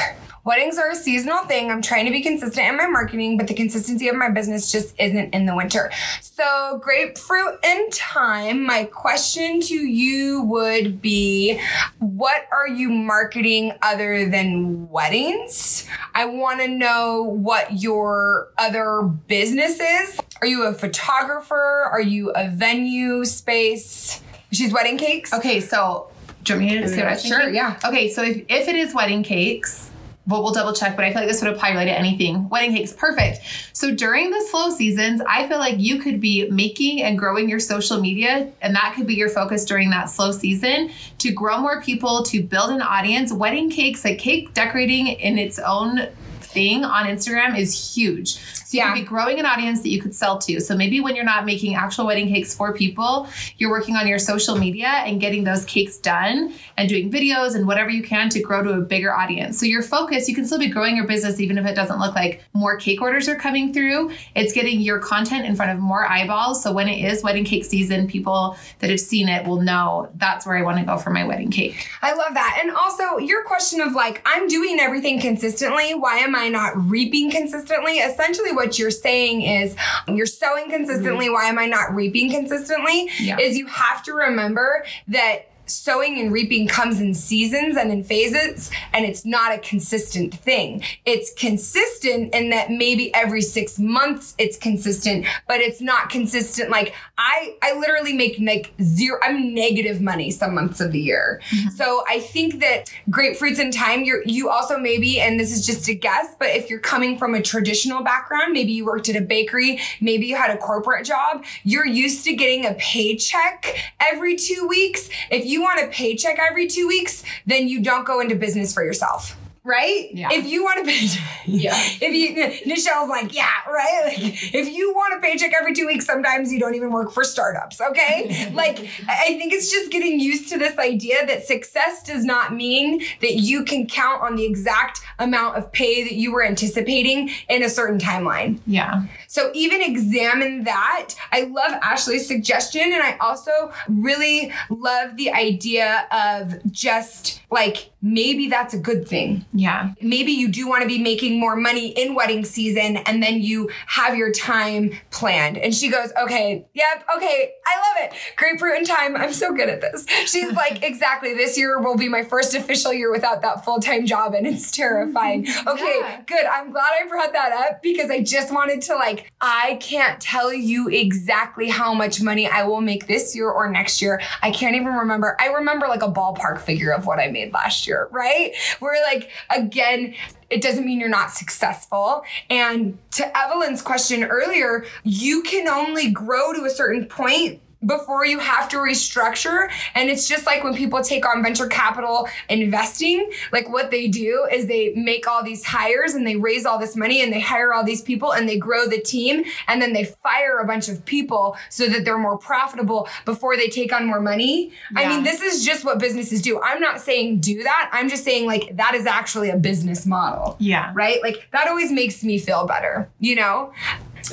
[0.46, 1.72] Weddings are a seasonal thing.
[1.72, 4.94] I'm trying to be consistent in my marketing, but the consistency of my business just
[4.96, 5.90] isn't in the winter.
[6.20, 8.64] So, grapefruit and time.
[8.64, 11.60] My question to you would be
[11.98, 15.84] what are you marketing other than weddings?
[16.14, 20.20] I want to know what your other business is.
[20.40, 21.88] Are you a photographer?
[21.90, 24.22] Are you a venue space?
[24.52, 25.34] She's wedding cakes.
[25.34, 26.08] Okay, so
[26.44, 27.56] do you want me to say what I was Sure, thinking?
[27.56, 27.80] yeah.
[27.84, 29.90] Okay, so if, if it is wedding cakes,
[30.26, 32.48] well, we'll double check, but I feel like this would apply really to anything.
[32.48, 33.40] Wedding cakes, perfect.
[33.72, 37.60] So during the slow seasons, I feel like you could be making and growing your
[37.60, 41.80] social media, and that could be your focus during that slow season to grow more
[41.80, 43.32] people, to build an audience.
[43.32, 46.08] Wedding cakes, like cake decorating in its own
[46.40, 48.38] thing on Instagram is huge.
[48.66, 48.92] So you Yeah.
[48.92, 50.58] could be growing an audience that you could sell to.
[50.60, 54.18] So maybe when you're not making actual wedding cakes for people, you're working on your
[54.18, 58.40] social media and getting those cakes done and doing videos and whatever you can to
[58.40, 59.60] grow to a bigger audience.
[59.60, 62.16] So your focus, you can still be growing your business even if it doesn't look
[62.16, 64.10] like more cake orders are coming through.
[64.34, 66.60] It's getting your content in front of more eyeballs.
[66.60, 70.44] So when it is wedding cake season, people that have seen it will know that's
[70.44, 71.88] where I want to go for my wedding cake.
[72.02, 72.58] I love that.
[72.60, 75.94] And also, your question of like, I'm doing everything consistently.
[75.94, 77.98] Why am I not reaping consistently?
[77.98, 79.76] Essentially, what you're saying is
[80.08, 81.26] you're sowing consistently.
[81.26, 81.34] Mm-hmm.
[81.34, 83.08] Why am I not reaping consistently?
[83.20, 83.38] Yeah.
[83.38, 88.70] Is you have to remember that sowing and reaping comes in seasons and in phases
[88.92, 90.82] and it's not a consistent thing.
[91.04, 96.94] It's consistent in that maybe every six months it's consistent but it's not consistent like
[97.18, 101.40] i i literally make like zero i'm negative money some months of the year.
[101.50, 101.70] Mm-hmm.
[101.70, 105.88] So i think that grapefruits and time you're you also maybe and this is just
[105.88, 109.20] a guess but if you're coming from a traditional background maybe you worked at a
[109.20, 114.66] bakery maybe you had a corporate job you're used to getting a paycheck every two
[114.68, 115.08] weeks.
[115.30, 118.84] If you want a paycheck every two weeks then you don't go into business for
[118.84, 119.36] yourself
[119.66, 120.08] right?
[120.12, 120.28] Yeah.
[120.30, 121.74] If you want a paycheck, Yeah.
[122.00, 124.02] If you, Nichelle's like, yeah, right.
[124.06, 127.24] Like, if you want a paycheck every two weeks, sometimes you don't even work for
[127.24, 127.80] startups.
[127.80, 128.78] Okay, like
[129.08, 133.34] I think it's just getting used to this idea that success does not mean that
[133.34, 137.68] you can count on the exact amount of pay that you were anticipating in a
[137.68, 138.60] certain timeline.
[138.66, 139.04] Yeah.
[139.36, 141.10] So even examine that.
[141.30, 142.84] I love Ashley's suggestion.
[142.84, 149.44] And I also really love the idea of just like maybe that's a good thing.
[149.52, 149.90] Yeah.
[150.00, 153.68] maybe you do want to be making more money in wedding season and then you
[153.88, 155.58] have your time planned.
[155.58, 158.16] And she goes, okay, yep, okay, I love it.
[158.36, 159.16] Grapefruit and time.
[159.16, 160.06] I'm so good at this.
[160.26, 161.34] She's like, exactly.
[161.34, 164.70] This year will be my first official year without that full time job and it's
[164.82, 165.46] terrifying.
[165.66, 166.22] Okay, Yeah.
[166.26, 166.46] good.
[166.46, 170.52] I'm glad I brought that up because I just wanted to like, I can't tell
[170.52, 174.20] you exactly how much money I will make this year or next year.
[174.42, 175.36] I can't even remember.
[175.40, 178.52] I remember like a ballpark figure of what I made last year, right?
[178.78, 180.14] Where like, again,
[180.48, 182.22] it doesn't mean you're not successful.
[182.48, 188.38] And to Evelyn's question earlier, you can only grow to a certain point before you
[188.38, 189.70] have to restructure.
[189.94, 194.46] And it's just like when people take on venture capital investing, like what they do
[194.50, 197.74] is they make all these hires and they raise all this money and they hire
[197.74, 201.04] all these people and they grow the team and then they fire a bunch of
[201.04, 204.72] people so that they're more profitable before they take on more money.
[204.94, 206.60] I mean, this is just what businesses do.
[206.62, 207.90] I'm not saying do that.
[207.92, 210.56] I'm just saying like that is actually a business model.
[210.58, 210.92] Yeah.
[210.94, 211.22] Right?
[211.22, 213.72] Like that always makes me feel better, you know?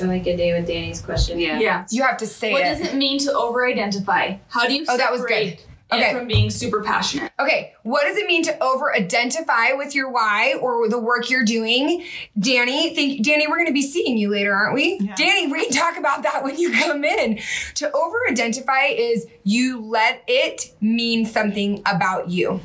[0.00, 1.38] I like a day with Danny's question.
[1.38, 1.58] Yeah.
[1.58, 1.86] Yeah.
[1.90, 2.78] You have to say What it.
[2.78, 4.36] does it mean to over identify?
[4.48, 5.32] How do you Oh, that was good.
[5.32, 6.12] it Okay.
[6.12, 7.30] from being super passionate?
[7.38, 11.44] Okay, what does it mean to over identify with your why or the work you're
[11.44, 12.04] doing?
[12.38, 14.98] Danny, think Danny, we're gonna be seeing you later, aren't we?
[15.00, 15.14] Yeah.
[15.14, 17.38] Danny, we can talk about that when you come in.
[17.76, 22.60] To over identify is you let it mean something about you.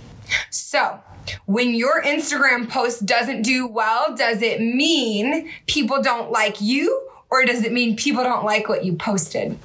[0.49, 0.99] So,
[1.45, 7.45] when your Instagram post doesn't do well, does it mean people don't like you or
[7.45, 9.57] does it mean people don't like what you posted?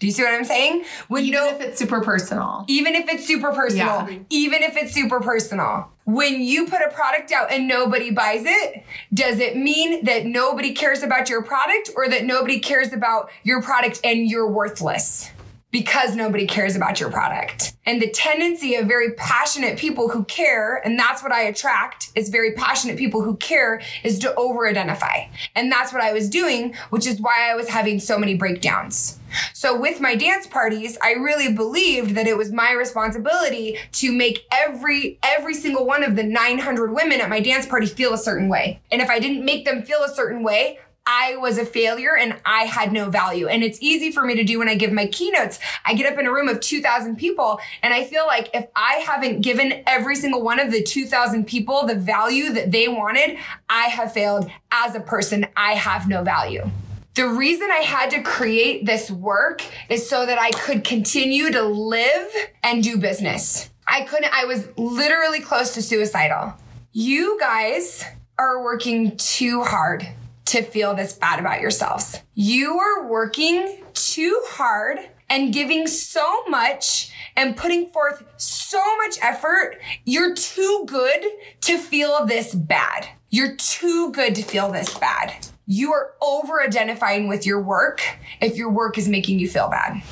[0.00, 0.84] Do you see what I'm saying?
[1.06, 2.64] When Even no- if it's super personal.
[2.66, 4.18] even if it's super personal, Yeah.
[4.30, 5.88] even if it's super personal.
[6.04, 8.82] When you put a product out and nobody buys it,
[9.14, 13.62] does it mean that nobody cares about your product or that nobody cares about your
[13.62, 15.30] product and you're worthless?
[15.72, 17.74] Because nobody cares about your product.
[17.84, 22.28] And the tendency of very passionate people who care, and that's what I attract, is
[22.28, 25.24] very passionate people who care, is to over identify.
[25.56, 29.18] And that's what I was doing, which is why I was having so many breakdowns.
[29.52, 34.46] So with my dance parties, I really believed that it was my responsibility to make
[34.52, 38.48] every every single one of the 900 women at my dance party feel a certain
[38.48, 38.80] way.
[38.90, 42.40] And if I didn't make them feel a certain way, I was a failure and
[42.46, 43.48] I had no value.
[43.48, 45.58] And it's easy for me to do when I give my keynotes.
[45.84, 48.94] I get up in a room of 2,000 people and I feel like if I
[49.04, 53.36] haven't given every single one of the 2,000 people the value that they wanted,
[53.68, 55.46] I have failed as a person.
[55.56, 56.70] I have no value.
[57.14, 61.62] The reason I had to create this work is so that I could continue to
[61.62, 62.32] live
[62.62, 63.70] and do business.
[63.86, 66.54] I couldn't, I was literally close to suicidal.
[66.92, 68.04] You guys
[68.38, 70.08] are working too hard
[70.52, 72.20] to feel this bad about yourselves.
[72.34, 74.98] You are working too hard
[75.30, 79.80] and giving so much and putting forth so much effort.
[80.04, 81.24] You're too good
[81.62, 83.08] to feel this bad.
[83.30, 85.32] You're too good to feel this bad.
[85.64, 88.02] You are over identifying with your work
[88.42, 90.02] if your work is making you feel bad.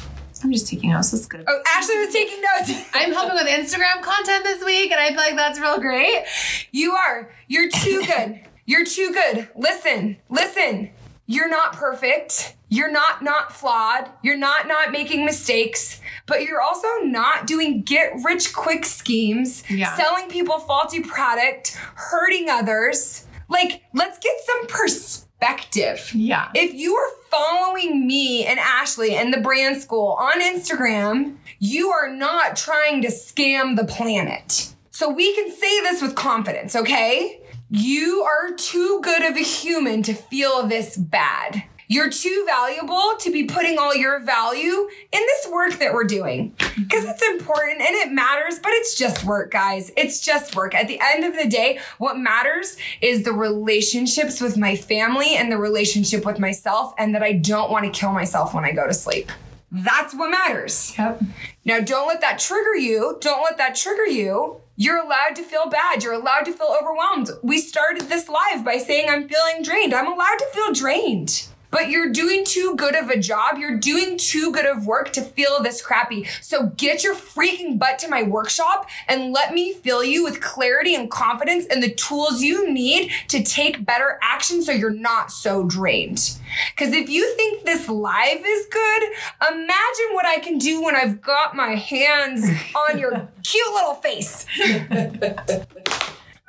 [0.42, 1.10] I'm just taking notes.
[1.10, 1.44] That's good.
[1.46, 2.88] Oh, Ashley was taking notes.
[2.94, 6.24] I'm helping with Instagram content this week, and I feel like that's real great.
[6.70, 7.30] You are.
[7.46, 8.40] You're too good.
[8.70, 9.48] You're too good.
[9.56, 10.90] Listen, listen.
[11.26, 12.54] You're not perfect.
[12.68, 14.08] You're not not flawed.
[14.22, 19.96] You're not not making mistakes, but you're also not doing get rich quick schemes, Yeah.
[19.96, 23.26] selling people faulty product, hurting others.
[23.48, 26.08] Like, let's get some perspective.
[26.14, 26.50] Yeah.
[26.54, 32.08] If you are following me and Ashley and the brand school on Instagram, you are
[32.08, 34.68] not trying to scam the planet.
[34.92, 37.39] So we can say this with confidence, okay?
[37.72, 41.62] You are too good of a human to feel this bad.
[41.86, 46.52] You're too valuable to be putting all your value in this work that we're doing.
[46.58, 49.92] Because it's important and it matters, but it's just work, guys.
[49.96, 50.74] It's just work.
[50.74, 55.52] At the end of the day, what matters is the relationships with my family and
[55.52, 58.88] the relationship with myself, and that I don't want to kill myself when I go
[58.88, 59.30] to sleep.
[59.70, 60.92] That's what matters.
[60.98, 61.22] Yep.
[61.64, 63.18] Now, don't let that trigger you.
[63.20, 64.60] Don't let that trigger you.
[64.80, 66.02] You're allowed to feel bad.
[66.02, 67.28] You're allowed to feel overwhelmed.
[67.42, 69.92] We started this live by saying I'm feeling drained.
[69.92, 71.48] I'm allowed to feel drained.
[71.70, 73.58] But you're doing too good of a job.
[73.58, 76.26] You're doing too good of work to feel this crappy.
[76.40, 80.94] So get your freaking butt to my workshop and let me fill you with clarity
[80.94, 85.64] and confidence and the tools you need to take better action so you're not so
[85.64, 86.38] drained.
[86.74, 89.02] Because if you think this live is good,
[89.50, 94.46] imagine what I can do when I've got my hands on your cute little face.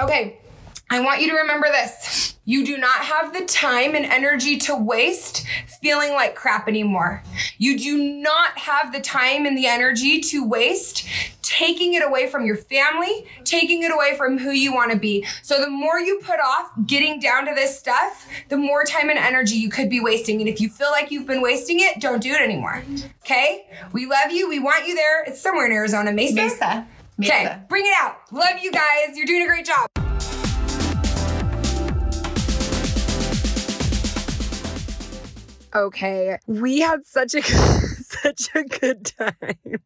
[0.01, 0.39] Okay,
[0.91, 2.35] I want you to remember this.
[2.43, 5.45] You do not have the time and energy to waste
[5.81, 7.23] feeling like crap anymore.
[7.57, 11.07] You do not have the time and the energy to waste
[11.41, 15.25] taking it away from your family, taking it away from who you want to be.
[15.41, 19.17] So the more you put off getting down to this stuff, the more time and
[19.17, 20.41] energy you could be wasting.
[20.41, 22.83] And if you feel like you've been wasting it, don't do it anymore.
[23.23, 23.65] Okay?
[23.93, 24.49] We love you.
[24.49, 25.23] We want you there.
[25.23, 26.35] It's somewhere in Arizona, Mesa.
[26.35, 26.87] Mesa.
[27.23, 28.17] Okay, bring it out.
[28.31, 29.15] Love you guys.
[29.15, 29.87] You're doing a great job.
[35.73, 39.79] Okay, we had such a such a good time.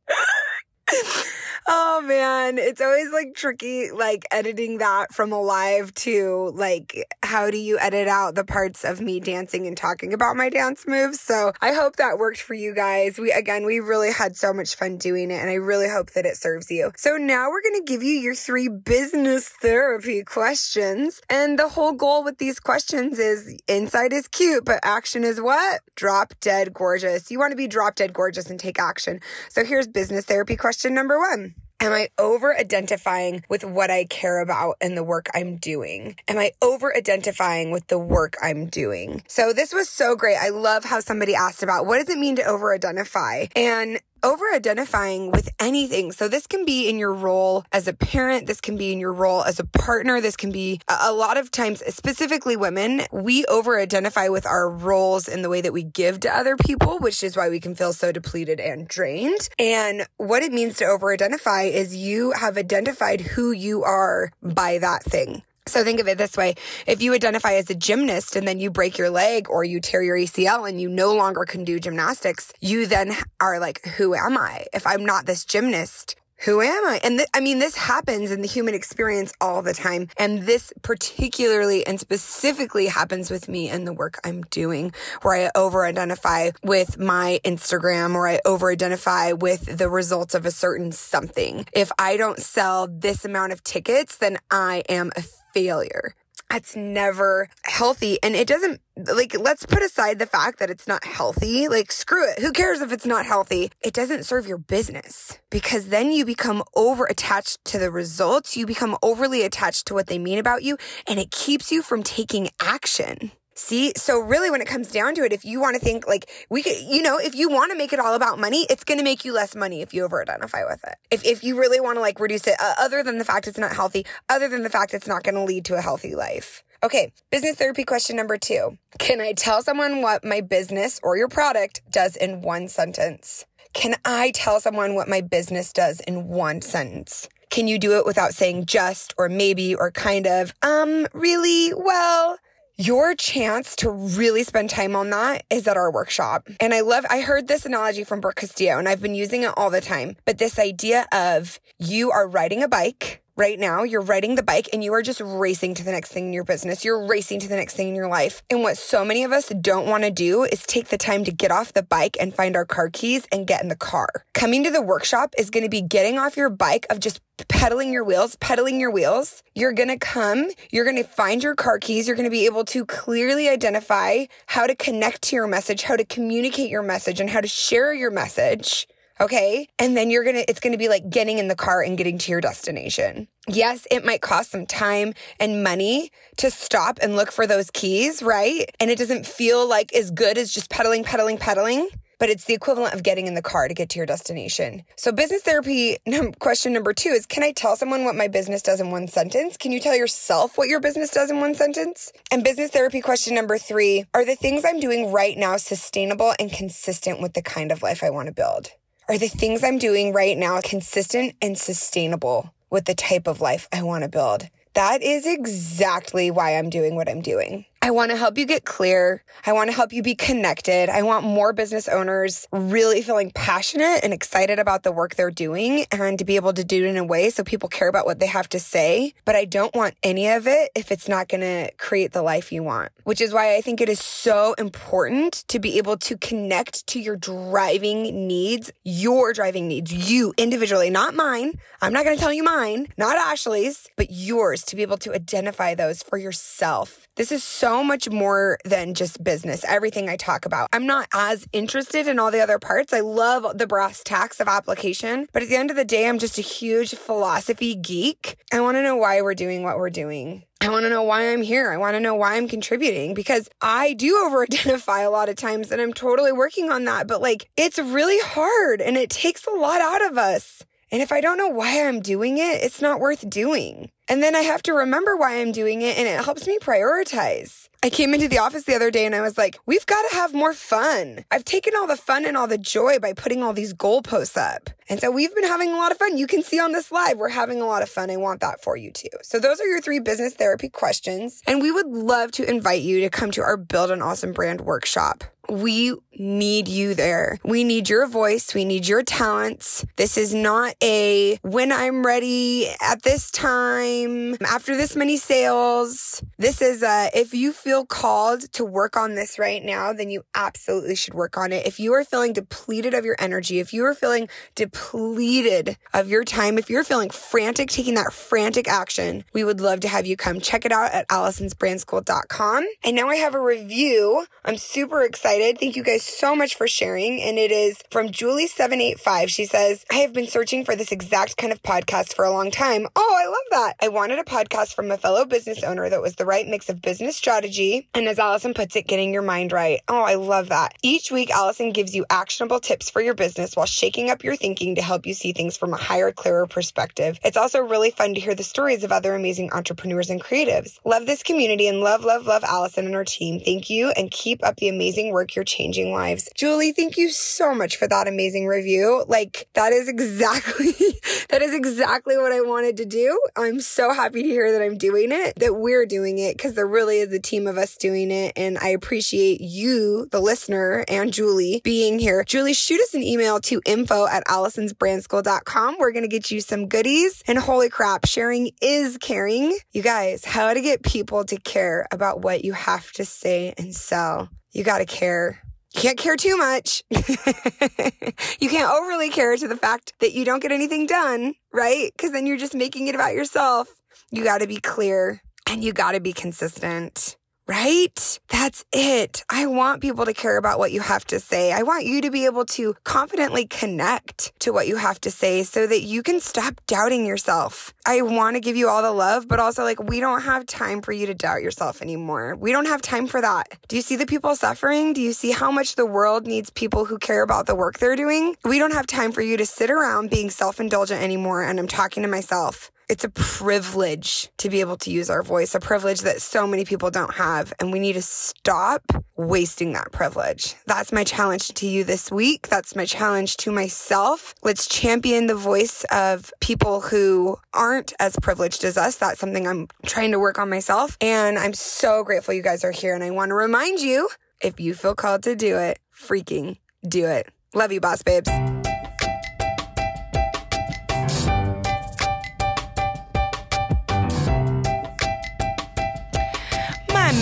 [1.67, 7.49] Oh man, it's always like tricky like editing that from a live to like how
[7.49, 11.19] do you edit out the parts of me dancing and talking about my dance moves?
[11.19, 13.17] So, I hope that worked for you guys.
[13.17, 16.25] We again, we really had so much fun doing it and I really hope that
[16.25, 16.91] it serves you.
[16.95, 21.21] So, now we're to give you your 3 business therapy questions.
[21.29, 25.81] And the whole goal with these questions is inside is cute, but action is what?
[25.95, 27.31] Drop dead gorgeous.
[27.31, 29.19] You want to be drop dead gorgeous and take action.
[29.49, 31.54] So, here's business therapy question number 1.
[31.85, 36.15] Am I over identifying with what I care about and the work I'm doing?
[36.27, 39.21] Am I over identifying with the work I'm doing?
[39.27, 40.37] So this was so great.
[40.37, 43.45] I love how somebody asked about what does it mean to over identify?
[43.55, 46.11] And over identifying with anything.
[46.11, 48.47] So this can be in your role as a parent.
[48.47, 50.19] This can be in your role as a partner.
[50.19, 54.67] This can be a, a lot of times, specifically women, we over identify with our
[54.67, 57.75] roles in the way that we give to other people, which is why we can
[57.75, 59.47] feel so depleted and drained.
[59.59, 64.79] And what it means to over identify is you have identified who you are by
[64.79, 65.43] that thing.
[65.67, 66.55] So think of it this way.
[66.85, 70.03] If you identify as a gymnast and then you break your leg or you tear
[70.03, 74.37] your ACL and you no longer can do gymnastics, you then are like, who am
[74.37, 74.67] I?
[74.73, 76.99] If I'm not this gymnast, who am I?
[77.03, 80.09] And th- I mean, this happens in the human experience all the time.
[80.17, 85.51] And this particularly and specifically happens with me and the work I'm doing, where I
[85.55, 90.91] over identify with my Instagram or I over identify with the results of a certain
[90.91, 91.65] something.
[91.73, 95.23] If I don't sell this amount of tickets, then I am a
[95.53, 96.15] failure.
[96.49, 98.17] That's never healthy.
[98.23, 101.67] And it doesn't, like, let's put aside the fact that it's not healthy.
[101.67, 102.39] Like, screw it.
[102.39, 103.71] Who cares if it's not healthy?
[103.81, 108.55] It doesn't serve your business because then you become over attached to the results.
[108.55, 110.77] You become overly attached to what they mean about you,
[111.07, 113.31] and it keeps you from taking action.
[113.57, 116.29] See, so really when it comes down to it, if you want to think like
[116.49, 118.97] we could, you know, if you want to make it all about money, it's going
[118.97, 120.95] to make you less money if you over identify with it.
[121.09, 123.57] If, if you really want to like reduce it, uh, other than the fact it's
[123.57, 126.63] not healthy, other than the fact it's not going to lead to a healthy life.
[126.83, 128.77] Okay, business therapy question number two.
[128.99, 133.45] Can I tell someone what my business or your product does in one sentence?
[133.73, 137.29] Can I tell someone what my business does in one sentence?
[137.49, 141.73] Can you do it without saying just or maybe or kind of, um, really?
[141.73, 142.37] Well,
[142.77, 146.47] your chance to really spend time on that is at our workshop.
[146.59, 149.53] And I love, I heard this analogy from Brooke Castillo and I've been using it
[149.55, 150.17] all the time.
[150.25, 154.69] But this idea of you are riding a bike right now, you're riding the bike
[154.71, 156.85] and you are just racing to the next thing in your business.
[156.85, 158.41] You're racing to the next thing in your life.
[158.49, 161.31] And what so many of us don't want to do is take the time to
[161.31, 164.07] get off the bike and find our car keys and get in the car.
[164.33, 167.19] Coming to the workshop is going to be getting off your bike of just
[167.49, 169.43] pedaling your wheels, pedaling your wheels.
[169.53, 172.45] You're going to come, you're going to find your car keys, you're going to be
[172.45, 177.19] able to clearly identify how to connect to your message, how to communicate your message,
[177.19, 178.87] and how to share your message.
[179.19, 179.67] Okay.
[179.79, 181.97] And then you're going to, it's going to be like getting in the car and
[181.97, 183.27] getting to your destination.
[183.47, 188.21] Yes, it might cost some time and money to stop and look for those keys,
[188.21, 188.69] right?
[188.79, 191.89] And it doesn't feel like as good as just pedaling, pedaling, pedaling
[192.19, 194.83] but it's the equivalent of getting in the car to get to your destination.
[194.95, 195.97] So, business therapy
[196.39, 199.57] question number two is Can I tell someone what my business does in one sentence?
[199.57, 202.11] Can you tell yourself what your business does in one sentence?
[202.31, 206.51] And business therapy question number three Are the things I'm doing right now sustainable and
[206.51, 208.71] consistent with the kind of life I want to build?
[209.07, 213.67] Are the things I'm doing right now consistent and sustainable with the type of life
[213.71, 214.49] I want to build?
[214.73, 217.65] That is exactly why I'm doing what I'm doing.
[217.85, 219.23] I want to help you get clear.
[219.45, 220.89] I want to help you be connected.
[220.89, 225.85] I want more business owners really feeling passionate and excited about the work they're doing
[225.91, 228.17] and to be able to do it in a way so people care about what
[228.17, 229.13] they have to say.
[229.23, 232.51] But I don't want any of it if it's not going to create the life
[232.51, 236.17] you want, which is why I think it is so important to be able to
[236.17, 241.59] connect to your driving needs, your driving needs, you individually, not mine.
[241.83, 245.13] I'm not going to tell you mine, not Ashley's, but yours to be able to
[245.13, 247.04] identify those for yourself.
[247.15, 250.67] This is so much more than just business, everything I talk about.
[250.73, 252.91] I'm not as interested in all the other parts.
[252.91, 256.19] I love the brass tacks of application, but at the end of the day, I'm
[256.19, 258.35] just a huge philosophy geek.
[258.51, 260.43] I want to know why we're doing what we're doing.
[260.59, 261.71] I want to know why I'm here.
[261.71, 265.37] I want to know why I'm contributing because I do over identify a lot of
[265.37, 267.07] times and I'm totally working on that.
[267.07, 270.63] But like, it's really hard and it takes a lot out of us.
[270.91, 273.89] And if I don't know why I'm doing it, it's not worth doing.
[274.07, 277.69] And then I have to remember why I'm doing it and it helps me prioritize.
[277.81, 280.15] I came into the office the other day and I was like, we've got to
[280.15, 281.25] have more fun.
[281.31, 284.69] I've taken all the fun and all the joy by putting all these goalposts up.
[284.89, 286.17] And so we've been having a lot of fun.
[286.17, 288.09] You can see on this live, we're having a lot of fun.
[288.09, 289.09] I want that for you too.
[289.23, 291.41] So those are your three business therapy questions.
[291.47, 294.61] And we would love to invite you to come to our Build an Awesome Brand
[294.61, 295.23] workshop.
[295.49, 297.37] We need you there.
[297.43, 298.53] We need your voice.
[298.53, 299.85] We need your talents.
[299.97, 306.23] This is not a when I'm ready at this time after this many sales.
[306.37, 310.23] This is a if you feel called to work on this right now, then you
[310.33, 311.65] absolutely should work on it.
[311.65, 316.23] If you are feeling depleted of your energy, if you are feeling depleted of your
[316.23, 320.15] time, if you're feeling frantic, taking that frantic action, we would love to have you
[320.15, 322.65] come check it out at allisonsbrandschool.com.
[322.83, 324.25] And now I have a review.
[324.43, 325.34] I'm super excited.
[325.35, 327.21] Thank you guys so much for sharing.
[327.21, 329.27] And it is from Julie785.
[329.27, 332.51] She says, I have been searching for this exact kind of podcast for a long
[332.51, 332.87] time.
[332.95, 333.73] Oh, I love that.
[333.81, 336.81] I wanted a podcast from a fellow business owner that was the right mix of
[336.81, 339.81] business strategy and, as Allison puts it, getting your mind right.
[339.89, 340.77] Oh, I love that.
[340.81, 344.75] Each week, Allison gives you actionable tips for your business while shaking up your thinking
[344.75, 347.19] to help you see things from a higher, clearer perspective.
[347.25, 350.79] It's also really fun to hear the stories of other amazing entrepreneurs and creatives.
[350.85, 353.41] Love this community and love, love, love Allison and her team.
[353.41, 355.24] Thank you and keep up the amazing work.
[355.33, 356.29] You're changing lives.
[356.35, 359.05] Julie, thank you so much for that amazing review.
[359.07, 360.71] Like, that is exactly,
[361.29, 363.17] that is exactly what I wanted to do.
[363.37, 366.67] I'm so happy to hear that I'm doing it, that we're doing it, because there
[366.67, 368.33] really is a team of us doing it.
[368.35, 372.23] And I appreciate you, the listener, and Julie being here.
[372.25, 375.77] Julie, shoot us an email to info at allisonsbrandschool.com.
[375.79, 377.23] We're going to get you some goodies.
[377.27, 379.57] And holy crap, sharing is caring.
[379.71, 383.73] You guys, how to get people to care about what you have to say and
[383.73, 384.29] sell.
[384.55, 385.41] You got to care.
[385.73, 386.81] You can't care too much.
[386.89, 391.91] you can't overly care to the fact that you don't get anything done, right?
[391.91, 393.67] Because then you're just making it about yourself.
[394.11, 397.17] You got to be clear and you got to be consistent.
[397.47, 398.19] Right?
[398.29, 399.23] That's it.
[399.29, 401.51] I want people to care about what you have to say.
[401.51, 405.43] I want you to be able to confidently connect to what you have to say
[405.43, 407.71] so that you can stop doubting yourself.
[407.85, 410.81] I want to give you all the love, but also like we don't have time
[410.81, 412.35] for you to doubt yourself anymore.
[412.35, 413.47] We don't have time for that.
[413.67, 414.93] Do you see the people suffering?
[414.93, 417.95] Do you see how much the world needs people who care about the work they're
[417.95, 418.35] doing?
[418.43, 421.43] We don't have time for you to sit around being self indulgent anymore.
[421.43, 422.71] And I'm talking to myself.
[422.87, 426.65] It's a privilege to be able to use our voice, a privilege that so many
[426.65, 427.51] people don't have.
[427.59, 428.83] And we need to stop
[429.15, 430.55] wasting that privilege.
[430.67, 432.47] That's my challenge to you this week.
[432.47, 434.35] That's my challenge to myself.
[434.43, 438.97] Let's champion the voice of people who aren't as privileged as us.
[438.97, 440.95] That's something I'm trying to work on myself.
[441.01, 442.93] And I'm so grateful you guys are here.
[442.93, 444.09] And I want to remind you
[444.41, 447.29] if you feel called to do it, freaking do it.
[447.55, 448.29] Love you, boss babes.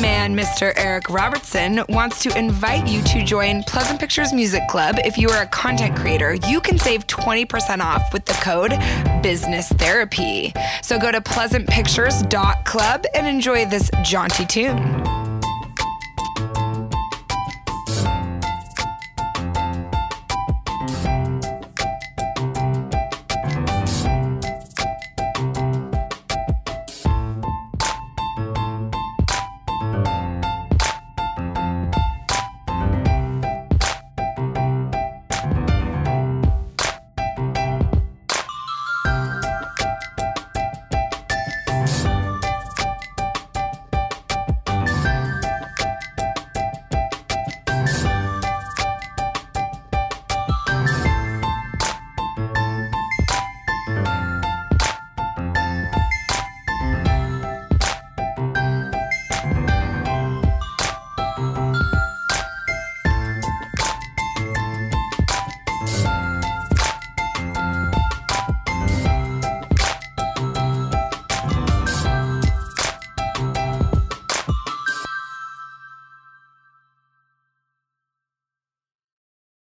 [0.03, 0.73] Man, Mr.
[0.75, 4.97] Eric Robertson, wants to invite you to join Pleasant Pictures Music Club.
[5.05, 8.71] If you are a content creator, you can save 20% off with the code
[9.23, 10.51] Business Therapy.
[10.81, 15.32] So go to pleasantpictures.club and enjoy this jaunty tune.